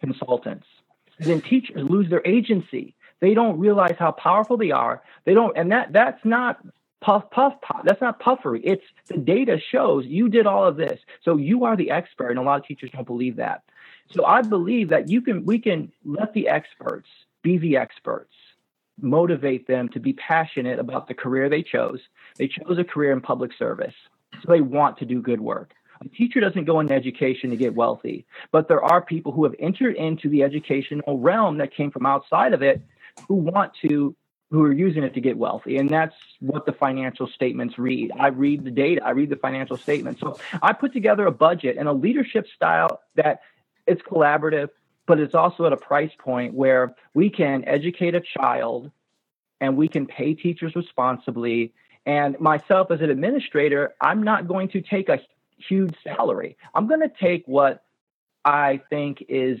consultants. 0.00 0.66
And 1.18 1.28
then 1.28 1.40
teachers 1.40 1.88
lose 1.88 2.08
their 2.10 2.24
agency 2.26 2.94
they 3.20 3.34
don't 3.34 3.58
realize 3.58 3.96
how 3.98 4.12
powerful 4.12 4.56
they 4.56 4.70
are. 4.70 5.02
They 5.24 5.34
don't, 5.34 5.56
and 5.56 5.72
that 5.72 5.92
that's 5.92 6.24
not 6.24 6.60
puff 7.00 7.30
puff 7.30 7.54
puff. 7.62 7.82
That's 7.84 8.00
not 8.00 8.20
puffery. 8.20 8.60
It's 8.64 8.84
the 9.06 9.18
data 9.18 9.58
shows 9.70 10.04
you 10.06 10.28
did 10.28 10.46
all 10.46 10.66
of 10.66 10.76
this, 10.76 11.00
so 11.24 11.36
you 11.36 11.64
are 11.64 11.76
the 11.76 11.90
expert. 11.90 12.30
And 12.30 12.38
a 12.38 12.42
lot 12.42 12.60
of 12.60 12.66
teachers 12.66 12.90
don't 12.92 13.06
believe 13.06 13.36
that. 13.36 13.62
So 14.14 14.24
I 14.24 14.42
believe 14.42 14.88
that 14.90 15.08
you 15.08 15.20
can 15.20 15.44
we 15.44 15.58
can 15.58 15.92
let 16.04 16.32
the 16.32 16.48
experts 16.48 17.08
be 17.42 17.58
the 17.58 17.76
experts, 17.76 18.34
motivate 19.00 19.66
them 19.66 19.88
to 19.90 20.00
be 20.00 20.12
passionate 20.14 20.78
about 20.78 21.08
the 21.08 21.14
career 21.14 21.48
they 21.48 21.62
chose. 21.62 22.00
They 22.36 22.48
chose 22.48 22.78
a 22.78 22.84
career 22.84 23.12
in 23.12 23.20
public 23.20 23.52
service, 23.58 23.94
so 24.42 24.52
they 24.52 24.60
want 24.60 24.98
to 24.98 25.04
do 25.04 25.22
good 25.22 25.40
work. 25.40 25.72
A 26.00 26.08
teacher 26.08 26.40
doesn't 26.40 26.64
go 26.64 26.80
into 26.80 26.94
education 26.94 27.50
to 27.50 27.56
get 27.56 27.74
wealthy, 27.74 28.24
but 28.52 28.68
there 28.68 28.82
are 28.82 29.02
people 29.02 29.32
who 29.32 29.44
have 29.44 29.54
entered 29.58 29.96
into 29.96 30.28
the 30.28 30.42
educational 30.44 31.18
realm 31.18 31.58
that 31.58 31.74
came 31.74 31.90
from 31.90 32.06
outside 32.06 32.52
of 32.52 32.62
it 32.62 32.80
who 33.26 33.34
want 33.34 33.72
to 33.88 34.14
who 34.50 34.62
are 34.62 34.72
using 34.72 35.02
it 35.02 35.14
to 35.14 35.20
get 35.20 35.36
wealthy. 35.36 35.76
And 35.76 35.90
that's 35.90 36.14
what 36.40 36.64
the 36.64 36.72
financial 36.72 37.26
statements 37.26 37.78
read. 37.78 38.12
I 38.18 38.28
read 38.28 38.64
the 38.64 38.70
data. 38.70 39.02
I 39.04 39.10
read 39.10 39.28
the 39.28 39.36
financial 39.36 39.76
statements. 39.76 40.20
So 40.20 40.38
i 40.62 40.72
put 40.72 40.92
together 40.92 41.26
a 41.26 41.32
budget 41.32 41.76
and 41.76 41.88
a 41.88 41.92
leadership 41.92 42.46
style 42.54 43.00
that 43.16 43.40
it's 43.86 44.02
collaborative 44.02 44.68
but 45.06 45.18
it's 45.18 45.34
also 45.34 45.64
at 45.64 45.72
a 45.72 45.76
price 45.76 46.10
point 46.18 46.52
where 46.52 46.94
we 47.14 47.30
can 47.30 47.64
educate 47.66 48.14
a 48.14 48.20
child 48.20 48.90
and 49.58 49.74
we 49.74 49.88
can 49.88 50.06
pay 50.06 50.34
teachers 50.34 50.76
responsibly. 50.76 51.72
And 52.04 52.38
myself 52.38 52.90
as 52.90 53.00
an 53.00 53.10
administrator 53.10 53.94
i'm 54.00 54.22
not 54.22 54.48
going 54.48 54.68
to 54.68 54.80
take 54.80 55.08
a 55.08 55.18
huge 55.68 55.94
salary. 56.04 56.56
I'm 56.74 56.86
going 56.86 57.00
to 57.00 57.12
take 57.20 57.44
what 57.46 57.82
i 58.44 58.80
think 58.88 59.24
is 59.28 59.58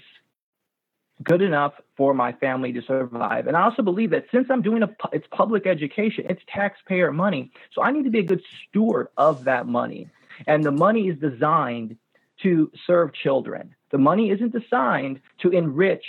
good 1.22 1.42
enough 1.42 1.74
for 1.96 2.14
my 2.14 2.32
family 2.32 2.72
to 2.72 2.82
survive. 2.82 3.46
And 3.46 3.56
I 3.56 3.62
also 3.62 3.82
believe 3.82 4.10
that 4.10 4.26
since 4.32 4.48
I'm 4.50 4.62
doing 4.62 4.82
a 4.82 4.90
it's 5.12 5.26
public 5.30 5.66
education, 5.66 6.26
it's 6.28 6.42
taxpayer 6.48 7.12
money. 7.12 7.50
So 7.72 7.82
I 7.82 7.90
need 7.90 8.04
to 8.04 8.10
be 8.10 8.20
a 8.20 8.24
good 8.24 8.42
steward 8.68 9.08
of 9.16 9.44
that 9.44 9.66
money. 9.66 10.08
And 10.46 10.62
the 10.62 10.70
money 10.70 11.08
is 11.08 11.18
designed 11.18 11.96
to 12.42 12.70
serve 12.86 13.12
children. 13.12 13.74
The 13.90 13.98
money 13.98 14.30
isn't 14.30 14.52
designed 14.52 15.20
to 15.40 15.50
enrich 15.50 16.04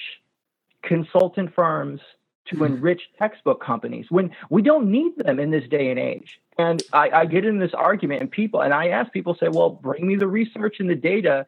consultant 0.83 1.53
firms, 1.55 2.01
to 2.47 2.57
hmm. 2.57 2.65
enrich 2.65 3.01
textbook 3.17 3.63
companies 3.63 4.07
when 4.09 4.31
we 4.49 4.61
don't 4.61 4.91
need 4.91 5.17
them 5.17 5.39
in 5.39 5.49
this 5.49 5.67
day 5.69 5.89
and 5.89 5.99
age. 5.99 6.39
And 6.57 6.83
I, 6.93 7.09
I 7.09 7.25
get 7.25 7.45
in 7.45 7.57
this 7.57 7.73
argument 7.73 8.21
and 8.21 8.29
people 8.29 8.61
and 8.61 8.73
I 8.73 8.89
ask 8.89 9.11
people 9.11 9.35
say, 9.39 9.47
well, 9.49 9.69
bring 9.69 10.05
me 10.05 10.15
the 10.15 10.27
research 10.27 10.75
and 10.79 10.89
the 10.89 10.95
data. 10.95 11.47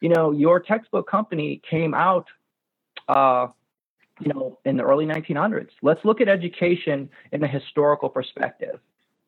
You 0.00 0.08
know, 0.10 0.30
your 0.32 0.60
textbook 0.60 1.08
company 1.08 1.60
came 1.68 1.92
out 1.92 2.28
uh, 3.08 3.48
you 4.20 4.32
know, 4.32 4.58
in 4.64 4.76
the 4.76 4.84
early 4.84 5.06
1900s. 5.06 5.70
Let's 5.82 6.04
look 6.04 6.20
at 6.20 6.28
education 6.28 7.10
in 7.32 7.42
a 7.42 7.48
historical 7.48 8.08
perspective. 8.08 8.78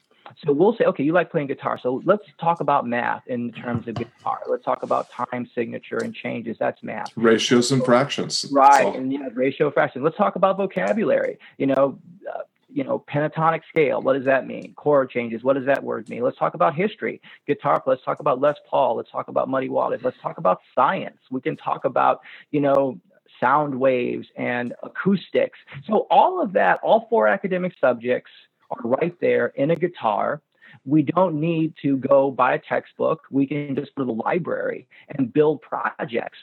So 0.45 0.53
we'll 0.53 0.75
say, 0.75 0.85
okay, 0.85 1.03
you 1.03 1.13
like 1.13 1.31
playing 1.31 1.47
guitar. 1.47 1.79
So 1.81 2.01
let's 2.05 2.23
talk 2.39 2.59
about 2.59 2.87
math 2.87 3.23
in 3.27 3.51
terms 3.51 3.87
of 3.87 3.95
guitar. 3.95 4.41
Let's 4.47 4.63
talk 4.63 4.83
about 4.83 5.09
time 5.09 5.49
signature 5.53 5.97
and 5.97 6.13
changes. 6.13 6.57
That's 6.59 6.81
math. 6.83 7.11
Ratios 7.15 7.71
and 7.71 7.83
fractions. 7.83 8.45
Right. 8.51 8.95
And 8.95 9.11
yeah, 9.11 9.29
ratio 9.33 9.71
fraction. 9.71 10.03
Let's 10.03 10.17
talk 10.17 10.35
about 10.35 10.57
vocabulary. 10.57 11.39
You 11.57 11.67
know, 11.67 11.99
uh, 12.33 12.41
you 12.71 12.83
know, 12.83 13.03
pentatonic 13.07 13.61
scale. 13.69 14.01
What 14.01 14.13
does 14.13 14.25
that 14.25 14.45
mean? 14.45 14.73
Chord 14.75 15.09
changes. 15.09 15.43
What 15.43 15.53
does 15.53 15.65
that 15.65 15.83
word 15.83 16.09
mean? 16.09 16.21
Let's 16.21 16.37
talk 16.37 16.55
about 16.55 16.75
history. 16.75 17.21
Guitar. 17.47 17.81
Let's 17.85 18.03
talk 18.03 18.19
about 18.19 18.41
Les 18.41 18.55
Paul. 18.69 18.97
Let's 18.97 19.11
talk 19.11 19.29
about 19.29 19.47
Muddy 19.47 19.69
Waters. 19.69 20.01
Let's 20.03 20.17
talk 20.21 20.37
about 20.37 20.59
science. 20.73 21.19
We 21.31 21.41
can 21.41 21.55
talk 21.55 21.85
about, 21.85 22.21
you 22.51 22.59
know, 22.59 22.99
sound 23.39 23.79
waves 23.79 24.27
and 24.35 24.73
acoustics. 24.83 25.59
So 25.87 26.07
all 26.09 26.41
of 26.41 26.53
that, 26.53 26.79
all 26.83 27.07
four 27.09 27.27
academic 27.27 27.73
subjects 27.79 28.31
are 28.71 28.81
right 28.83 29.15
there 29.21 29.47
in 29.55 29.71
a 29.71 29.75
guitar. 29.75 30.41
We 30.85 31.03
don't 31.03 31.39
need 31.39 31.73
to 31.83 31.97
go 31.97 32.31
buy 32.31 32.55
a 32.55 32.59
textbook. 32.59 33.23
We 33.31 33.47
can 33.47 33.75
just 33.75 33.95
go 33.95 34.03
to 34.03 34.07
the 34.07 34.13
library 34.13 34.87
and 35.09 35.31
build 35.31 35.61
projects 35.61 36.37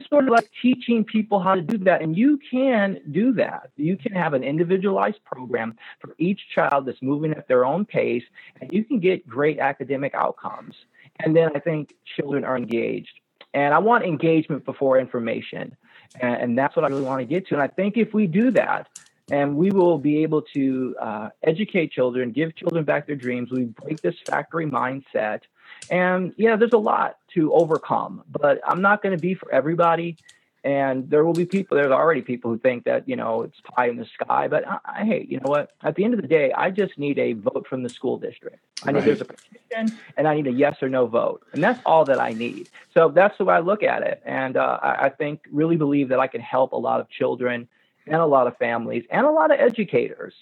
It's 0.00 0.08
sort 0.08 0.24
of 0.24 0.30
like 0.30 0.50
teaching 0.62 1.04
people 1.04 1.40
how 1.40 1.54
to 1.54 1.62
do 1.62 1.78
that. 1.84 2.00
And 2.02 2.16
you 2.16 2.38
can 2.50 3.00
do 3.10 3.32
that. 3.34 3.70
You 3.76 3.96
can 3.96 4.12
have 4.12 4.32
an 4.34 4.42
individualized 4.42 5.22
program 5.24 5.76
for 6.00 6.14
each 6.18 6.40
child 6.54 6.86
that's 6.86 7.02
moving 7.02 7.32
at 7.32 7.48
their 7.48 7.64
own 7.64 7.84
pace, 7.84 8.24
and 8.60 8.72
you 8.72 8.84
can 8.84 8.98
get 8.98 9.28
great 9.28 9.58
academic 9.58 10.14
outcomes. 10.14 10.74
And 11.20 11.36
then 11.36 11.50
I 11.54 11.58
think 11.60 11.94
children 12.16 12.44
are 12.44 12.56
engaged. 12.56 13.20
And 13.52 13.74
I 13.74 13.78
want 13.78 14.04
engagement 14.04 14.64
before 14.64 14.98
information. 14.98 15.76
And, 16.20 16.36
and 16.42 16.58
that's 16.58 16.76
what 16.76 16.84
I 16.84 16.88
really 16.88 17.02
want 17.02 17.20
to 17.20 17.26
get 17.26 17.48
to. 17.48 17.54
And 17.54 17.62
I 17.62 17.68
think 17.68 17.96
if 17.96 18.14
we 18.14 18.26
do 18.26 18.50
that, 18.52 18.88
and 19.30 19.56
we 19.56 19.70
will 19.70 19.98
be 19.98 20.22
able 20.22 20.42
to 20.42 20.96
uh, 21.00 21.28
educate 21.42 21.92
children, 21.92 22.30
give 22.32 22.54
children 22.56 22.84
back 22.84 23.06
their 23.06 23.16
dreams. 23.16 23.50
We 23.50 23.64
break 23.64 24.00
this 24.00 24.16
factory 24.26 24.66
mindset 24.66 25.42
and 25.90 26.34
yeah, 26.36 26.56
there's 26.56 26.72
a 26.72 26.78
lot 26.78 27.16
to 27.34 27.52
overcome, 27.52 28.22
but 28.30 28.60
I'm 28.66 28.82
not 28.82 29.02
going 29.02 29.16
to 29.16 29.20
be 29.20 29.34
for 29.34 29.50
everybody. 29.52 30.16
And 30.62 31.08
there 31.08 31.24
will 31.24 31.32
be 31.32 31.46
people, 31.46 31.78
there's 31.78 31.90
already 31.90 32.20
people 32.20 32.50
who 32.50 32.58
think 32.58 32.84
that, 32.84 33.08
you 33.08 33.16
know, 33.16 33.44
it's 33.44 33.58
pie 33.62 33.88
in 33.88 33.96
the 33.96 34.04
sky. 34.04 34.46
But 34.46 34.68
I, 34.68 34.78
I, 34.84 35.04
hey, 35.06 35.26
you 35.26 35.38
know 35.38 35.48
what? 35.48 35.70
At 35.82 35.94
the 35.94 36.04
end 36.04 36.12
of 36.12 36.20
the 36.20 36.28
day, 36.28 36.52
I 36.52 36.70
just 36.70 36.98
need 36.98 37.18
a 37.18 37.32
vote 37.32 37.66
from 37.66 37.82
the 37.82 37.88
school 37.88 38.18
district. 38.18 38.58
I 38.84 38.92
need 38.92 38.98
right. 38.98 39.06
there's 39.06 39.22
a 39.22 39.24
petition 39.24 39.98
and 40.18 40.28
I 40.28 40.34
need 40.34 40.46
a 40.46 40.52
yes 40.52 40.76
or 40.82 40.90
no 40.90 41.06
vote. 41.06 41.46
And 41.54 41.64
that's 41.64 41.80
all 41.86 42.04
that 42.04 42.20
I 42.20 42.32
need. 42.32 42.68
So 42.92 43.08
that's 43.08 43.38
the 43.38 43.46
way 43.46 43.54
I 43.54 43.60
look 43.60 43.82
at 43.82 44.02
it. 44.02 44.20
And 44.26 44.58
uh, 44.58 44.78
I, 44.82 45.06
I 45.06 45.08
think, 45.08 45.40
really 45.50 45.76
believe 45.76 46.10
that 46.10 46.20
I 46.20 46.26
can 46.26 46.42
help 46.42 46.72
a 46.72 46.76
lot 46.76 47.00
of 47.00 47.08
children 47.08 47.66
and 48.06 48.16
a 48.16 48.26
lot 48.26 48.46
of 48.46 48.56
families 48.56 49.04
and 49.10 49.26
a 49.26 49.30
lot 49.30 49.50
of 49.50 49.60
educators 49.60 50.34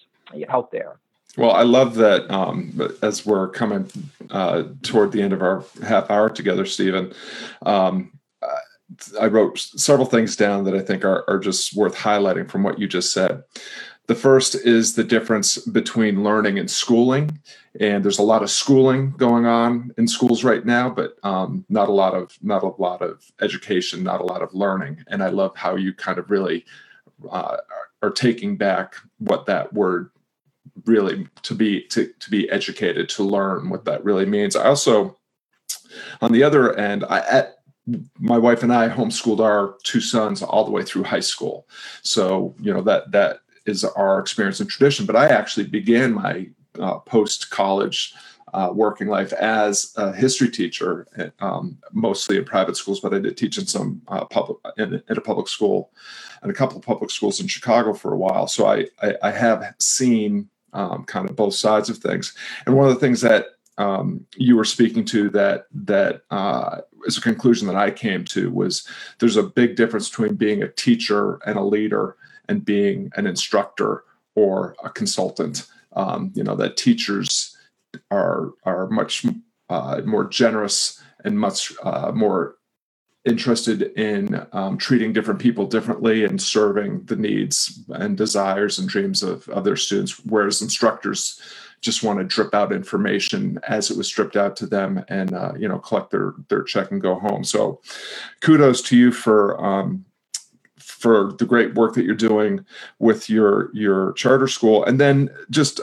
out 0.48 0.70
there. 0.70 0.96
Well, 1.36 1.52
I 1.52 1.62
love 1.62 1.94
that 1.96 2.30
um, 2.30 2.80
as 3.02 3.24
we're 3.24 3.48
coming 3.48 3.90
uh, 4.30 4.64
toward 4.82 5.12
the 5.12 5.22
end 5.22 5.32
of 5.32 5.42
our 5.42 5.64
half 5.86 6.10
hour 6.10 6.28
together, 6.28 6.64
Stephen. 6.64 7.12
Um, 7.62 8.12
I 9.20 9.26
wrote 9.26 9.58
several 9.58 10.06
things 10.06 10.34
down 10.34 10.64
that 10.64 10.74
I 10.74 10.80
think 10.80 11.04
are, 11.04 11.24
are 11.28 11.38
just 11.38 11.76
worth 11.76 11.94
highlighting 11.94 12.50
from 12.50 12.62
what 12.62 12.78
you 12.78 12.88
just 12.88 13.12
said. 13.12 13.44
The 14.06 14.14
first 14.14 14.54
is 14.54 14.94
the 14.94 15.04
difference 15.04 15.58
between 15.58 16.24
learning 16.24 16.58
and 16.58 16.70
schooling. 16.70 17.38
And 17.78 18.02
there's 18.02 18.18
a 18.18 18.22
lot 18.22 18.42
of 18.42 18.50
schooling 18.50 19.10
going 19.12 19.44
on 19.44 19.92
in 19.98 20.08
schools 20.08 20.42
right 20.42 20.64
now, 20.64 20.88
but 20.88 21.18
um, 21.22 21.66
not 21.68 21.90
a 21.90 21.92
lot 21.92 22.14
of 22.14 22.36
not 22.42 22.62
a 22.62 22.68
lot 22.68 23.02
of 23.02 23.30
education, 23.42 24.02
not 24.02 24.22
a 24.22 24.24
lot 24.24 24.42
of 24.42 24.54
learning. 24.54 25.04
And 25.08 25.22
I 25.22 25.28
love 25.28 25.54
how 25.54 25.76
you 25.76 25.92
kind 25.92 26.18
of 26.18 26.30
really 26.30 26.64
uh, 27.30 27.58
are 28.02 28.10
taking 28.10 28.56
back 28.56 28.94
what 29.18 29.46
that 29.46 29.72
word 29.72 30.10
really 30.84 31.26
to 31.42 31.54
be 31.54 31.82
to, 31.88 32.12
to 32.20 32.30
be 32.30 32.48
educated 32.50 33.08
to 33.08 33.22
learn 33.22 33.70
what 33.70 33.84
that 33.84 34.04
really 34.04 34.26
means. 34.26 34.56
I 34.56 34.66
also 34.66 35.16
on 36.20 36.32
the 36.32 36.42
other 36.42 36.76
end 36.76 37.04
i 37.08 37.20
at, 37.20 37.56
my 38.18 38.36
wife 38.36 38.62
and 38.62 38.72
i 38.72 38.88
homeschooled 38.88 39.40
our 39.40 39.74
two 39.82 40.00
sons 40.00 40.42
all 40.42 40.64
the 40.64 40.70
way 40.70 40.82
through 40.82 41.04
high 41.04 41.20
school. 41.20 41.66
So 42.02 42.54
you 42.60 42.72
know 42.72 42.82
that 42.82 43.10
that 43.12 43.40
is 43.66 43.84
our 43.84 44.18
experience 44.18 44.60
and 44.60 44.68
tradition. 44.68 45.06
But 45.06 45.16
i 45.16 45.26
actually 45.26 45.66
began 45.66 46.12
my 46.12 46.48
uh, 46.78 46.98
post 47.00 47.50
college 47.50 48.14
uh, 48.52 48.70
working 48.72 49.08
life 49.08 49.32
as 49.32 49.92
a 49.96 50.12
history 50.12 50.50
teacher, 50.50 51.06
um, 51.40 51.78
mostly 51.92 52.36
in 52.36 52.44
private 52.44 52.76
schools, 52.76 53.00
but 53.00 53.14
I 53.14 53.18
did 53.18 53.36
teach 53.36 53.58
in 53.58 53.66
some 53.66 54.02
uh, 54.08 54.24
public 54.26 54.58
in, 54.76 54.94
in, 54.94 55.16
a 55.16 55.20
public 55.20 55.48
school 55.48 55.90
and 56.42 56.50
a 56.50 56.54
couple 56.54 56.76
of 56.76 56.84
public 56.84 57.10
schools 57.10 57.40
in 57.40 57.46
Chicago 57.46 57.92
for 57.92 58.12
a 58.12 58.18
while. 58.18 58.46
So 58.46 58.66
I, 58.66 58.86
I, 59.02 59.14
I 59.22 59.30
have 59.30 59.74
seen 59.78 60.48
um, 60.72 61.04
kind 61.04 61.28
of 61.28 61.36
both 61.36 61.54
sides 61.54 61.88
of 61.88 61.98
things. 61.98 62.34
And 62.66 62.76
one 62.76 62.88
of 62.88 62.94
the 62.94 63.00
things 63.00 63.20
that 63.22 63.46
um, 63.78 64.26
you 64.36 64.56
were 64.56 64.64
speaking 64.64 65.04
to 65.06 65.30
that 65.30 65.66
that 65.72 66.22
uh, 66.30 66.80
is 67.06 67.16
a 67.16 67.22
conclusion 67.22 67.68
that 67.68 67.76
I 67.76 67.90
came 67.90 68.24
to 68.26 68.50
was 68.50 68.86
there's 69.20 69.36
a 69.36 69.42
big 69.42 69.76
difference 69.76 70.08
between 70.08 70.34
being 70.34 70.62
a 70.62 70.68
teacher 70.68 71.40
and 71.46 71.56
a 71.56 71.62
leader 71.62 72.16
and 72.48 72.64
being 72.64 73.10
an 73.16 73.26
instructor 73.26 74.04
or 74.34 74.74
a 74.82 74.90
consultant. 74.90 75.66
Um, 75.94 76.32
you 76.34 76.44
know 76.44 76.54
that 76.56 76.76
teachers 76.76 77.56
are 78.10 78.50
are 78.64 78.88
much 78.88 79.26
uh, 79.70 80.02
more 80.04 80.26
generous 80.26 81.02
and 81.24 81.38
much 81.38 81.72
uh, 81.82 82.12
more 82.12 82.56
interested 83.26 83.82
in 83.98 84.46
um, 84.52 84.78
treating 84.78 85.14
different 85.14 85.40
people 85.40 85.66
differently 85.66 86.24
and 86.24 86.42
serving 86.42 87.04
the 87.06 87.16
needs 87.16 87.80
and 87.90 88.18
desires 88.18 88.80
and 88.80 88.88
dreams 88.90 89.22
of, 89.22 89.48
of 89.50 89.64
their 89.64 89.76
students, 89.76 90.20
whereas 90.26 90.62
instructors 90.62 91.40
just 91.82 92.04
want 92.04 92.18
to 92.20 92.24
drip 92.26 92.54
out 92.54 92.72
information 92.72 93.60
as 93.68 93.90
it 93.90 93.98
was 93.98 94.08
stripped 94.08 94.36
out 94.36 94.56
to 94.56 94.66
them 94.66 95.04
and 95.08 95.34
uh, 95.34 95.52
you 95.58 95.68
know 95.68 95.78
collect 95.80 96.10
their 96.12 96.34
their 96.50 96.64
check 96.64 96.90
and 96.92 97.02
go 97.02 97.16
home. 97.16 97.44
So, 97.44 97.80
kudos 98.42 98.82
to 98.84 98.98
you 98.98 99.12
for 99.12 99.64
um, 99.64 100.06
for 100.78 101.34
the 101.38 101.46
great 101.46 101.74
work 101.74 101.94
that 101.94 102.04
you're 102.04 102.14
doing 102.16 102.64
with 103.00 103.30
your 103.30 103.70
your 103.74 104.12
charter 104.14 104.48
school, 104.48 104.84
and 104.84 105.00
then 105.00 105.30
just. 105.50 105.80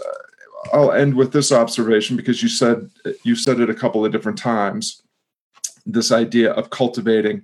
I'll 0.73 0.91
end 0.91 1.13
with 1.15 1.31
this 1.31 1.51
observation 1.51 2.15
because 2.15 2.41
you 2.41 2.49
said 2.49 2.89
you 3.23 3.35
said 3.35 3.59
it 3.59 3.69
a 3.69 3.75
couple 3.75 4.05
of 4.05 4.11
different 4.11 4.37
times. 4.37 5.01
This 5.85 6.11
idea 6.11 6.51
of 6.53 6.71
cultivating 6.71 7.43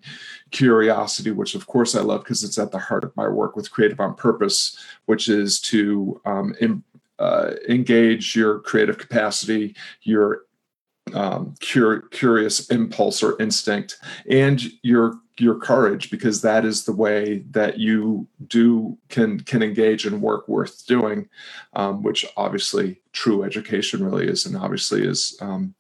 curiosity, 0.51 1.31
which 1.31 1.55
of 1.55 1.67
course 1.67 1.95
I 1.95 2.01
love 2.01 2.23
because 2.23 2.43
it's 2.43 2.57
at 2.57 2.71
the 2.71 2.79
heart 2.79 3.03
of 3.03 3.15
my 3.15 3.27
work 3.27 3.55
with 3.55 3.71
Creative 3.71 3.99
on 3.99 4.15
Purpose, 4.15 4.77
which 5.05 5.29
is 5.29 5.59
to 5.61 6.19
um, 6.25 6.83
uh, 7.19 7.51
engage 7.69 8.35
your 8.35 8.59
creative 8.59 8.97
capacity, 8.97 9.75
your 10.01 10.41
um, 11.13 11.53
cur- 11.61 12.01
curious 12.09 12.69
impulse 12.69 13.21
or 13.21 13.39
instinct, 13.39 13.97
and 14.29 14.63
your 14.81 15.15
your 15.41 15.55
courage 15.55 16.11
because 16.11 16.41
that 16.41 16.63
is 16.63 16.85
the 16.85 16.93
way 16.93 17.39
that 17.51 17.79
you 17.79 18.27
do 18.47 18.97
can 19.09 19.39
can 19.41 19.63
engage 19.63 20.05
in 20.05 20.21
work 20.21 20.47
worth 20.47 20.85
doing 20.85 21.27
um, 21.73 22.03
which 22.03 22.25
obviously 22.37 23.01
true 23.11 23.43
education 23.43 24.03
really 24.03 24.27
is 24.27 24.45
and 24.45 24.55
obviously 24.55 25.05
is 25.05 25.37
um, 25.41 25.73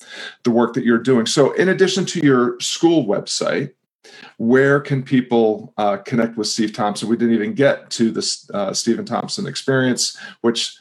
the 0.43 0.51
work 0.51 0.73
that 0.73 0.83
you're 0.83 0.97
doing 0.97 1.25
so 1.25 1.51
in 1.53 1.69
addition 1.69 2.05
to 2.05 2.19
your 2.19 2.59
school 2.59 3.05
website 3.05 3.71
where 4.37 4.79
can 4.79 5.03
people 5.03 5.73
uh, 5.77 5.97
connect 5.97 6.37
with 6.37 6.47
steve 6.47 6.73
thompson 6.73 7.07
we 7.07 7.15
didn't 7.15 7.35
even 7.35 7.53
get 7.53 7.89
to 7.89 8.11
the 8.11 8.47
uh, 8.53 8.73
stephen 8.73 9.05
thompson 9.05 9.45
experience 9.45 10.17
which 10.41 10.75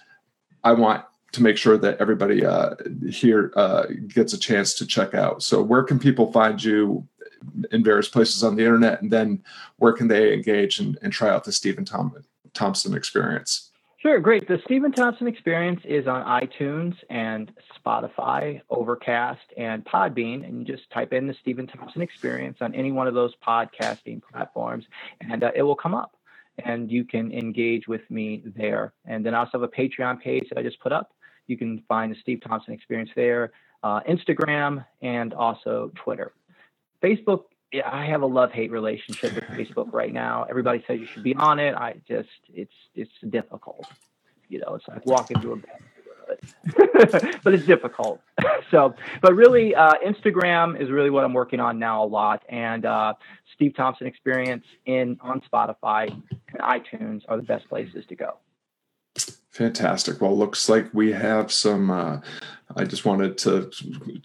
i 0.65 0.73
want 0.73 1.05
to 1.33 1.43
make 1.43 1.57
sure 1.57 1.79
that 1.79 1.99
everybody 2.01 2.45
uh, 2.45 2.75
here 3.09 3.53
uh, 3.55 3.87
gets 4.09 4.33
a 4.33 4.39
chance 4.39 4.75
to 4.75 4.85
check 4.85 5.15
out. 5.15 5.43
So, 5.45 5.63
where 5.63 5.85
can 5.85 5.99
people 5.99 6.33
find 6.33 6.63
you 6.63 7.07
in 7.73 7.85
various 7.85 8.09
places 8.09 8.43
on 8.45 8.57
the 8.57 8.63
internet, 8.63 9.03
and 9.03 9.11
then 9.11 9.43
where 9.77 9.93
can 9.93 10.09
they 10.09 10.33
engage 10.33 10.79
and, 10.79 10.99
and 11.03 11.13
try 11.13 11.29
out 11.29 11.45
the 11.45 11.53
Stephen 11.53 11.85
Tom- 11.85 12.25
Thompson 12.55 12.95
experience? 12.95 13.71
Sure, 13.99 14.19
great. 14.19 14.49
The 14.49 14.59
Stephen 14.65 14.93
Thompson 14.93 15.27
experience 15.27 15.83
is 15.85 16.07
on 16.07 16.25
iTunes 16.25 16.95
and 17.11 17.53
Spotify, 17.79 18.63
Overcast, 18.71 19.43
and 19.59 19.85
Podbean. 19.85 20.43
And 20.43 20.59
you 20.59 20.65
just 20.65 20.91
type 20.91 21.13
in 21.13 21.27
the 21.27 21.35
Stephen 21.43 21.67
Thompson 21.67 22.01
experience 22.01 22.59
on 22.63 22.75
any 22.75 22.93
one 22.93 23.07
of 23.07 23.13
those 23.13 23.35
podcasting 23.47 24.23
platforms, 24.23 24.87
and 25.21 25.45
uh, 25.45 25.51
it 25.55 25.63
will 25.63 25.77
come 25.77 25.95
up. 25.95 26.17
And 26.65 26.91
you 26.91 27.05
can 27.05 27.31
engage 27.31 27.89
with 27.89 28.01
me 28.11 28.43
there. 28.57 28.95
And 29.05 29.25
then 29.25 29.35
I 29.35 29.41
also 29.41 29.61
have 29.61 29.63
a 29.63 29.69
Patreon 29.69 30.21
page 30.21 30.49
that 30.49 30.59
I 30.59 30.63
just 30.63 30.81
put 30.81 30.93
up. 30.93 31.13
You 31.47 31.59
can 31.59 31.83
find 31.87 32.11
the 32.11 32.17
Steve 32.23 32.41
Thompson 32.47 32.73
experience 32.73 33.11
there, 33.15 33.53
uh, 33.83 34.01
Instagram, 34.09 34.85
and 35.03 35.35
also 35.35 35.91
Twitter. 35.95 36.33
Facebook, 37.03 37.45
yeah, 37.73 37.89
I 37.91 38.07
have 38.07 38.23
a 38.23 38.27
love 38.27 38.53
hate 38.53 38.71
relationship 38.71 39.35
with 39.35 39.45
Facebook 39.45 39.89
right 39.93 40.13
now. 40.13 40.47
Everybody 40.49 40.85
says 40.87 41.01
you 41.01 41.07
should 41.07 41.23
be 41.23 41.35
on 41.35 41.59
it. 41.59 41.75
I 41.75 41.95
just, 42.09 42.29
it's, 42.53 42.75
it's 42.95 43.13
difficult. 43.29 43.87
You 44.49 44.61
know, 44.61 44.75
it's 44.75 44.89
like 44.89 45.07
walking 45.07 45.41
through 45.41 45.53
a 45.53 45.57
bed. 45.57 45.81
but 47.43 47.55
it's 47.55 47.67
difficult. 47.67 48.21
so, 48.71 48.95
but 49.21 49.35
really, 49.35 49.75
uh, 49.75 49.95
Instagram 50.07 50.81
is 50.81 50.91
really 50.91 51.11
what 51.11 51.25
I'm 51.25 51.33
working 51.33 51.61
on 51.61 51.79
now 51.79 52.05
a 52.05 52.07
lot, 52.07 52.43
and 52.49 52.85
uh, 52.87 53.15
Steve 53.55 53.75
Thompson 53.77 54.07
Experience 54.07 54.65
in 54.87 55.19
on 55.21 55.41
Spotify 55.53 56.09
and 56.09 56.61
iTunes 56.61 57.23
are 57.29 57.37
the 57.37 57.43
best 57.43 57.69
places 57.69 58.05
to 58.07 58.15
go. 58.15 58.37
Fantastic. 59.61 60.23
Well, 60.23 60.35
looks 60.35 60.71
like 60.71 60.89
we 60.95 61.13
have 61.13 61.53
some. 61.53 61.91
Uh, 61.91 62.21
I 62.77 62.85
just 62.85 63.05
wanted 63.05 63.37
to 63.39 63.71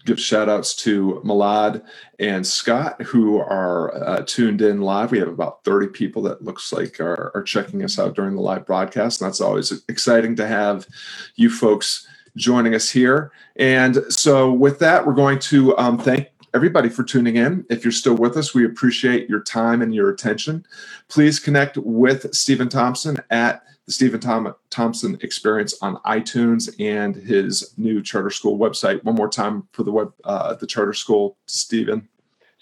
give 0.06 0.18
shout 0.18 0.48
outs 0.48 0.74
to 0.76 1.20
Malad 1.26 1.82
and 2.18 2.46
Scott 2.46 3.02
who 3.02 3.36
are 3.36 3.94
uh, 4.02 4.22
tuned 4.24 4.62
in 4.62 4.80
live. 4.80 5.10
We 5.10 5.18
have 5.18 5.28
about 5.28 5.62
30 5.64 5.88
people 5.88 6.22
that 6.22 6.42
looks 6.42 6.72
like 6.72 7.00
are, 7.00 7.32
are 7.34 7.42
checking 7.42 7.84
us 7.84 7.98
out 7.98 8.14
during 8.14 8.34
the 8.34 8.40
live 8.40 8.64
broadcast. 8.64 9.20
And 9.20 9.28
that's 9.28 9.42
always 9.42 9.84
exciting 9.90 10.36
to 10.36 10.46
have 10.46 10.86
you 11.34 11.50
folks 11.50 12.08
joining 12.34 12.74
us 12.74 12.88
here. 12.88 13.30
And 13.56 14.04
so, 14.08 14.50
with 14.50 14.78
that, 14.78 15.06
we're 15.06 15.12
going 15.12 15.38
to 15.40 15.76
um, 15.76 15.98
thank 15.98 16.28
everybody 16.54 16.88
for 16.88 17.02
tuning 17.02 17.36
in. 17.36 17.66
If 17.68 17.84
you're 17.84 17.92
still 17.92 18.16
with 18.16 18.38
us, 18.38 18.54
we 18.54 18.64
appreciate 18.64 19.28
your 19.28 19.42
time 19.42 19.82
and 19.82 19.94
your 19.94 20.08
attention. 20.08 20.64
Please 21.08 21.38
connect 21.38 21.76
with 21.76 22.34
Stephen 22.34 22.70
Thompson 22.70 23.18
at 23.28 23.62
the 23.86 23.92
Stephen 23.92 24.20
Thompson 24.68 25.16
Experience 25.22 25.74
on 25.80 25.96
iTunes 25.98 26.74
and 26.80 27.14
his 27.14 27.72
new 27.76 28.02
charter 28.02 28.30
school 28.30 28.58
website. 28.58 29.02
One 29.04 29.14
more 29.14 29.28
time 29.28 29.68
for 29.72 29.84
the 29.84 29.92
web, 29.92 30.12
uh, 30.24 30.54
the 30.54 30.66
charter 30.66 30.92
school, 30.92 31.36
Stephen. 31.46 32.08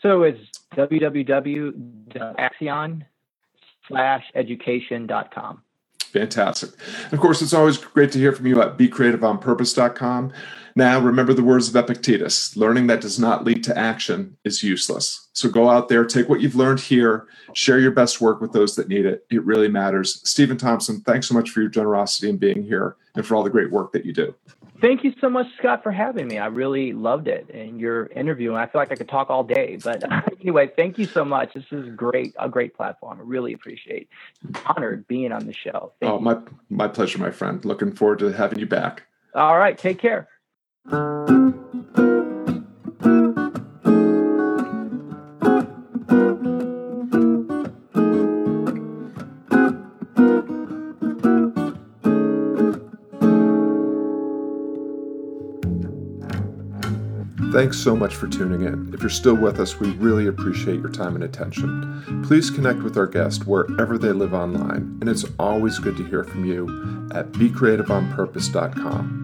So 0.00 0.22
it's 0.22 0.50
www.axion 0.76 1.72
slash 3.88 4.24
education.com. 4.34 5.62
Fantastic. 5.98 6.70
of 7.10 7.18
course, 7.18 7.40
it's 7.42 7.54
always 7.54 7.76
great 7.78 8.12
to 8.12 8.18
hear 8.18 8.32
from 8.32 8.46
you 8.46 8.62
at 8.62 8.78
becreativeonpurpose.com. 8.78 10.32
Now, 10.76 10.98
remember 10.98 11.32
the 11.32 11.44
words 11.44 11.68
of 11.68 11.76
Epictetus 11.76 12.56
learning 12.56 12.88
that 12.88 13.00
does 13.00 13.18
not 13.18 13.44
lead 13.44 13.62
to 13.64 13.78
action 13.78 14.36
is 14.44 14.62
useless. 14.64 15.28
So 15.32 15.48
go 15.48 15.70
out 15.70 15.88
there, 15.88 16.04
take 16.04 16.28
what 16.28 16.40
you've 16.40 16.56
learned 16.56 16.80
here, 16.80 17.28
share 17.52 17.78
your 17.78 17.92
best 17.92 18.20
work 18.20 18.40
with 18.40 18.52
those 18.52 18.74
that 18.74 18.88
need 18.88 19.06
it. 19.06 19.24
It 19.30 19.44
really 19.44 19.68
matters. 19.68 20.20
Stephen 20.28 20.56
Thompson, 20.56 21.00
thanks 21.02 21.28
so 21.28 21.34
much 21.34 21.50
for 21.50 21.60
your 21.60 21.70
generosity 21.70 22.28
in 22.28 22.38
being 22.38 22.64
here 22.64 22.96
and 23.14 23.24
for 23.24 23.36
all 23.36 23.44
the 23.44 23.50
great 23.50 23.70
work 23.70 23.92
that 23.92 24.04
you 24.04 24.12
do. 24.12 24.34
Thank 24.80 25.04
you 25.04 25.14
so 25.20 25.30
much, 25.30 25.46
Scott, 25.58 25.84
for 25.84 25.92
having 25.92 26.26
me. 26.26 26.38
I 26.38 26.46
really 26.46 26.92
loved 26.92 27.28
it 27.28 27.48
and 27.54 27.80
your 27.80 28.06
interview. 28.06 28.50
And 28.50 28.58
I 28.58 28.66
feel 28.66 28.80
like 28.80 28.90
I 28.90 28.96
could 28.96 29.08
talk 29.08 29.30
all 29.30 29.44
day. 29.44 29.78
But 29.82 30.02
anyway, 30.40 30.72
thank 30.76 30.98
you 30.98 31.06
so 31.06 31.24
much. 31.24 31.54
This 31.54 31.64
is 31.70 31.88
great, 31.94 32.34
a 32.38 32.48
great 32.48 32.74
platform. 32.74 33.20
I 33.20 33.22
really 33.24 33.52
appreciate 33.52 34.08
it. 34.48 34.56
Honored 34.66 35.06
being 35.06 35.30
on 35.30 35.46
the 35.46 35.54
show. 35.54 35.92
Thank 36.00 36.12
oh, 36.12 36.18
you. 36.18 36.24
my 36.24 36.38
my 36.68 36.88
pleasure, 36.88 37.18
my 37.18 37.30
friend. 37.30 37.64
Looking 37.64 37.92
forward 37.92 38.18
to 38.18 38.32
having 38.32 38.58
you 38.58 38.66
back. 38.66 39.04
All 39.34 39.56
right. 39.56 39.78
Take 39.78 39.98
care. 39.98 40.28
Thanks 57.54 57.78
so 57.78 57.94
much 57.96 58.16
for 58.16 58.26
tuning 58.26 58.62
in. 58.62 58.92
If 58.92 59.00
you're 59.00 59.08
still 59.08 59.36
with 59.36 59.60
us, 59.60 59.78
we 59.78 59.92
really 59.92 60.26
appreciate 60.26 60.80
your 60.80 60.90
time 60.90 61.14
and 61.14 61.22
attention. 61.24 62.24
Please 62.26 62.50
connect 62.50 62.82
with 62.82 62.98
our 62.98 63.06
guest 63.06 63.46
wherever 63.46 63.96
they 63.96 64.12
live 64.12 64.34
online, 64.34 64.98
and 65.00 65.08
it's 65.08 65.24
always 65.38 65.78
good 65.78 65.96
to 65.96 66.04
hear 66.04 66.24
from 66.24 66.44
you 66.44 66.66
at 67.14 67.30
becreativeonpurpose.com. 67.32 69.23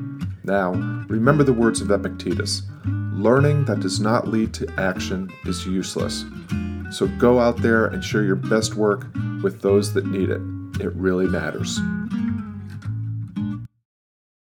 Now, 0.51 0.73
remember 1.07 1.45
the 1.45 1.53
words 1.53 1.81
of 1.81 1.93
Epictetus 1.93 2.63
learning 2.85 3.67
that 3.67 3.79
does 3.79 4.01
not 4.01 4.27
lead 4.27 4.53
to 4.55 4.81
action 4.81 5.31
is 5.45 5.65
useless. 5.65 6.25
So 6.91 7.07
go 7.19 7.39
out 7.39 7.59
there 7.59 7.87
and 7.87 8.03
share 8.03 8.25
your 8.25 8.35
best 8.35 8.75
work 8.75 9.07
with 9.45 9.63
those 9.63 9.95
that 9.95 10.07
need 10.07 10.29
it. 10.29 10.41
It 10.85 10.93
really 10.97 11.29
matters. 11.29 11.79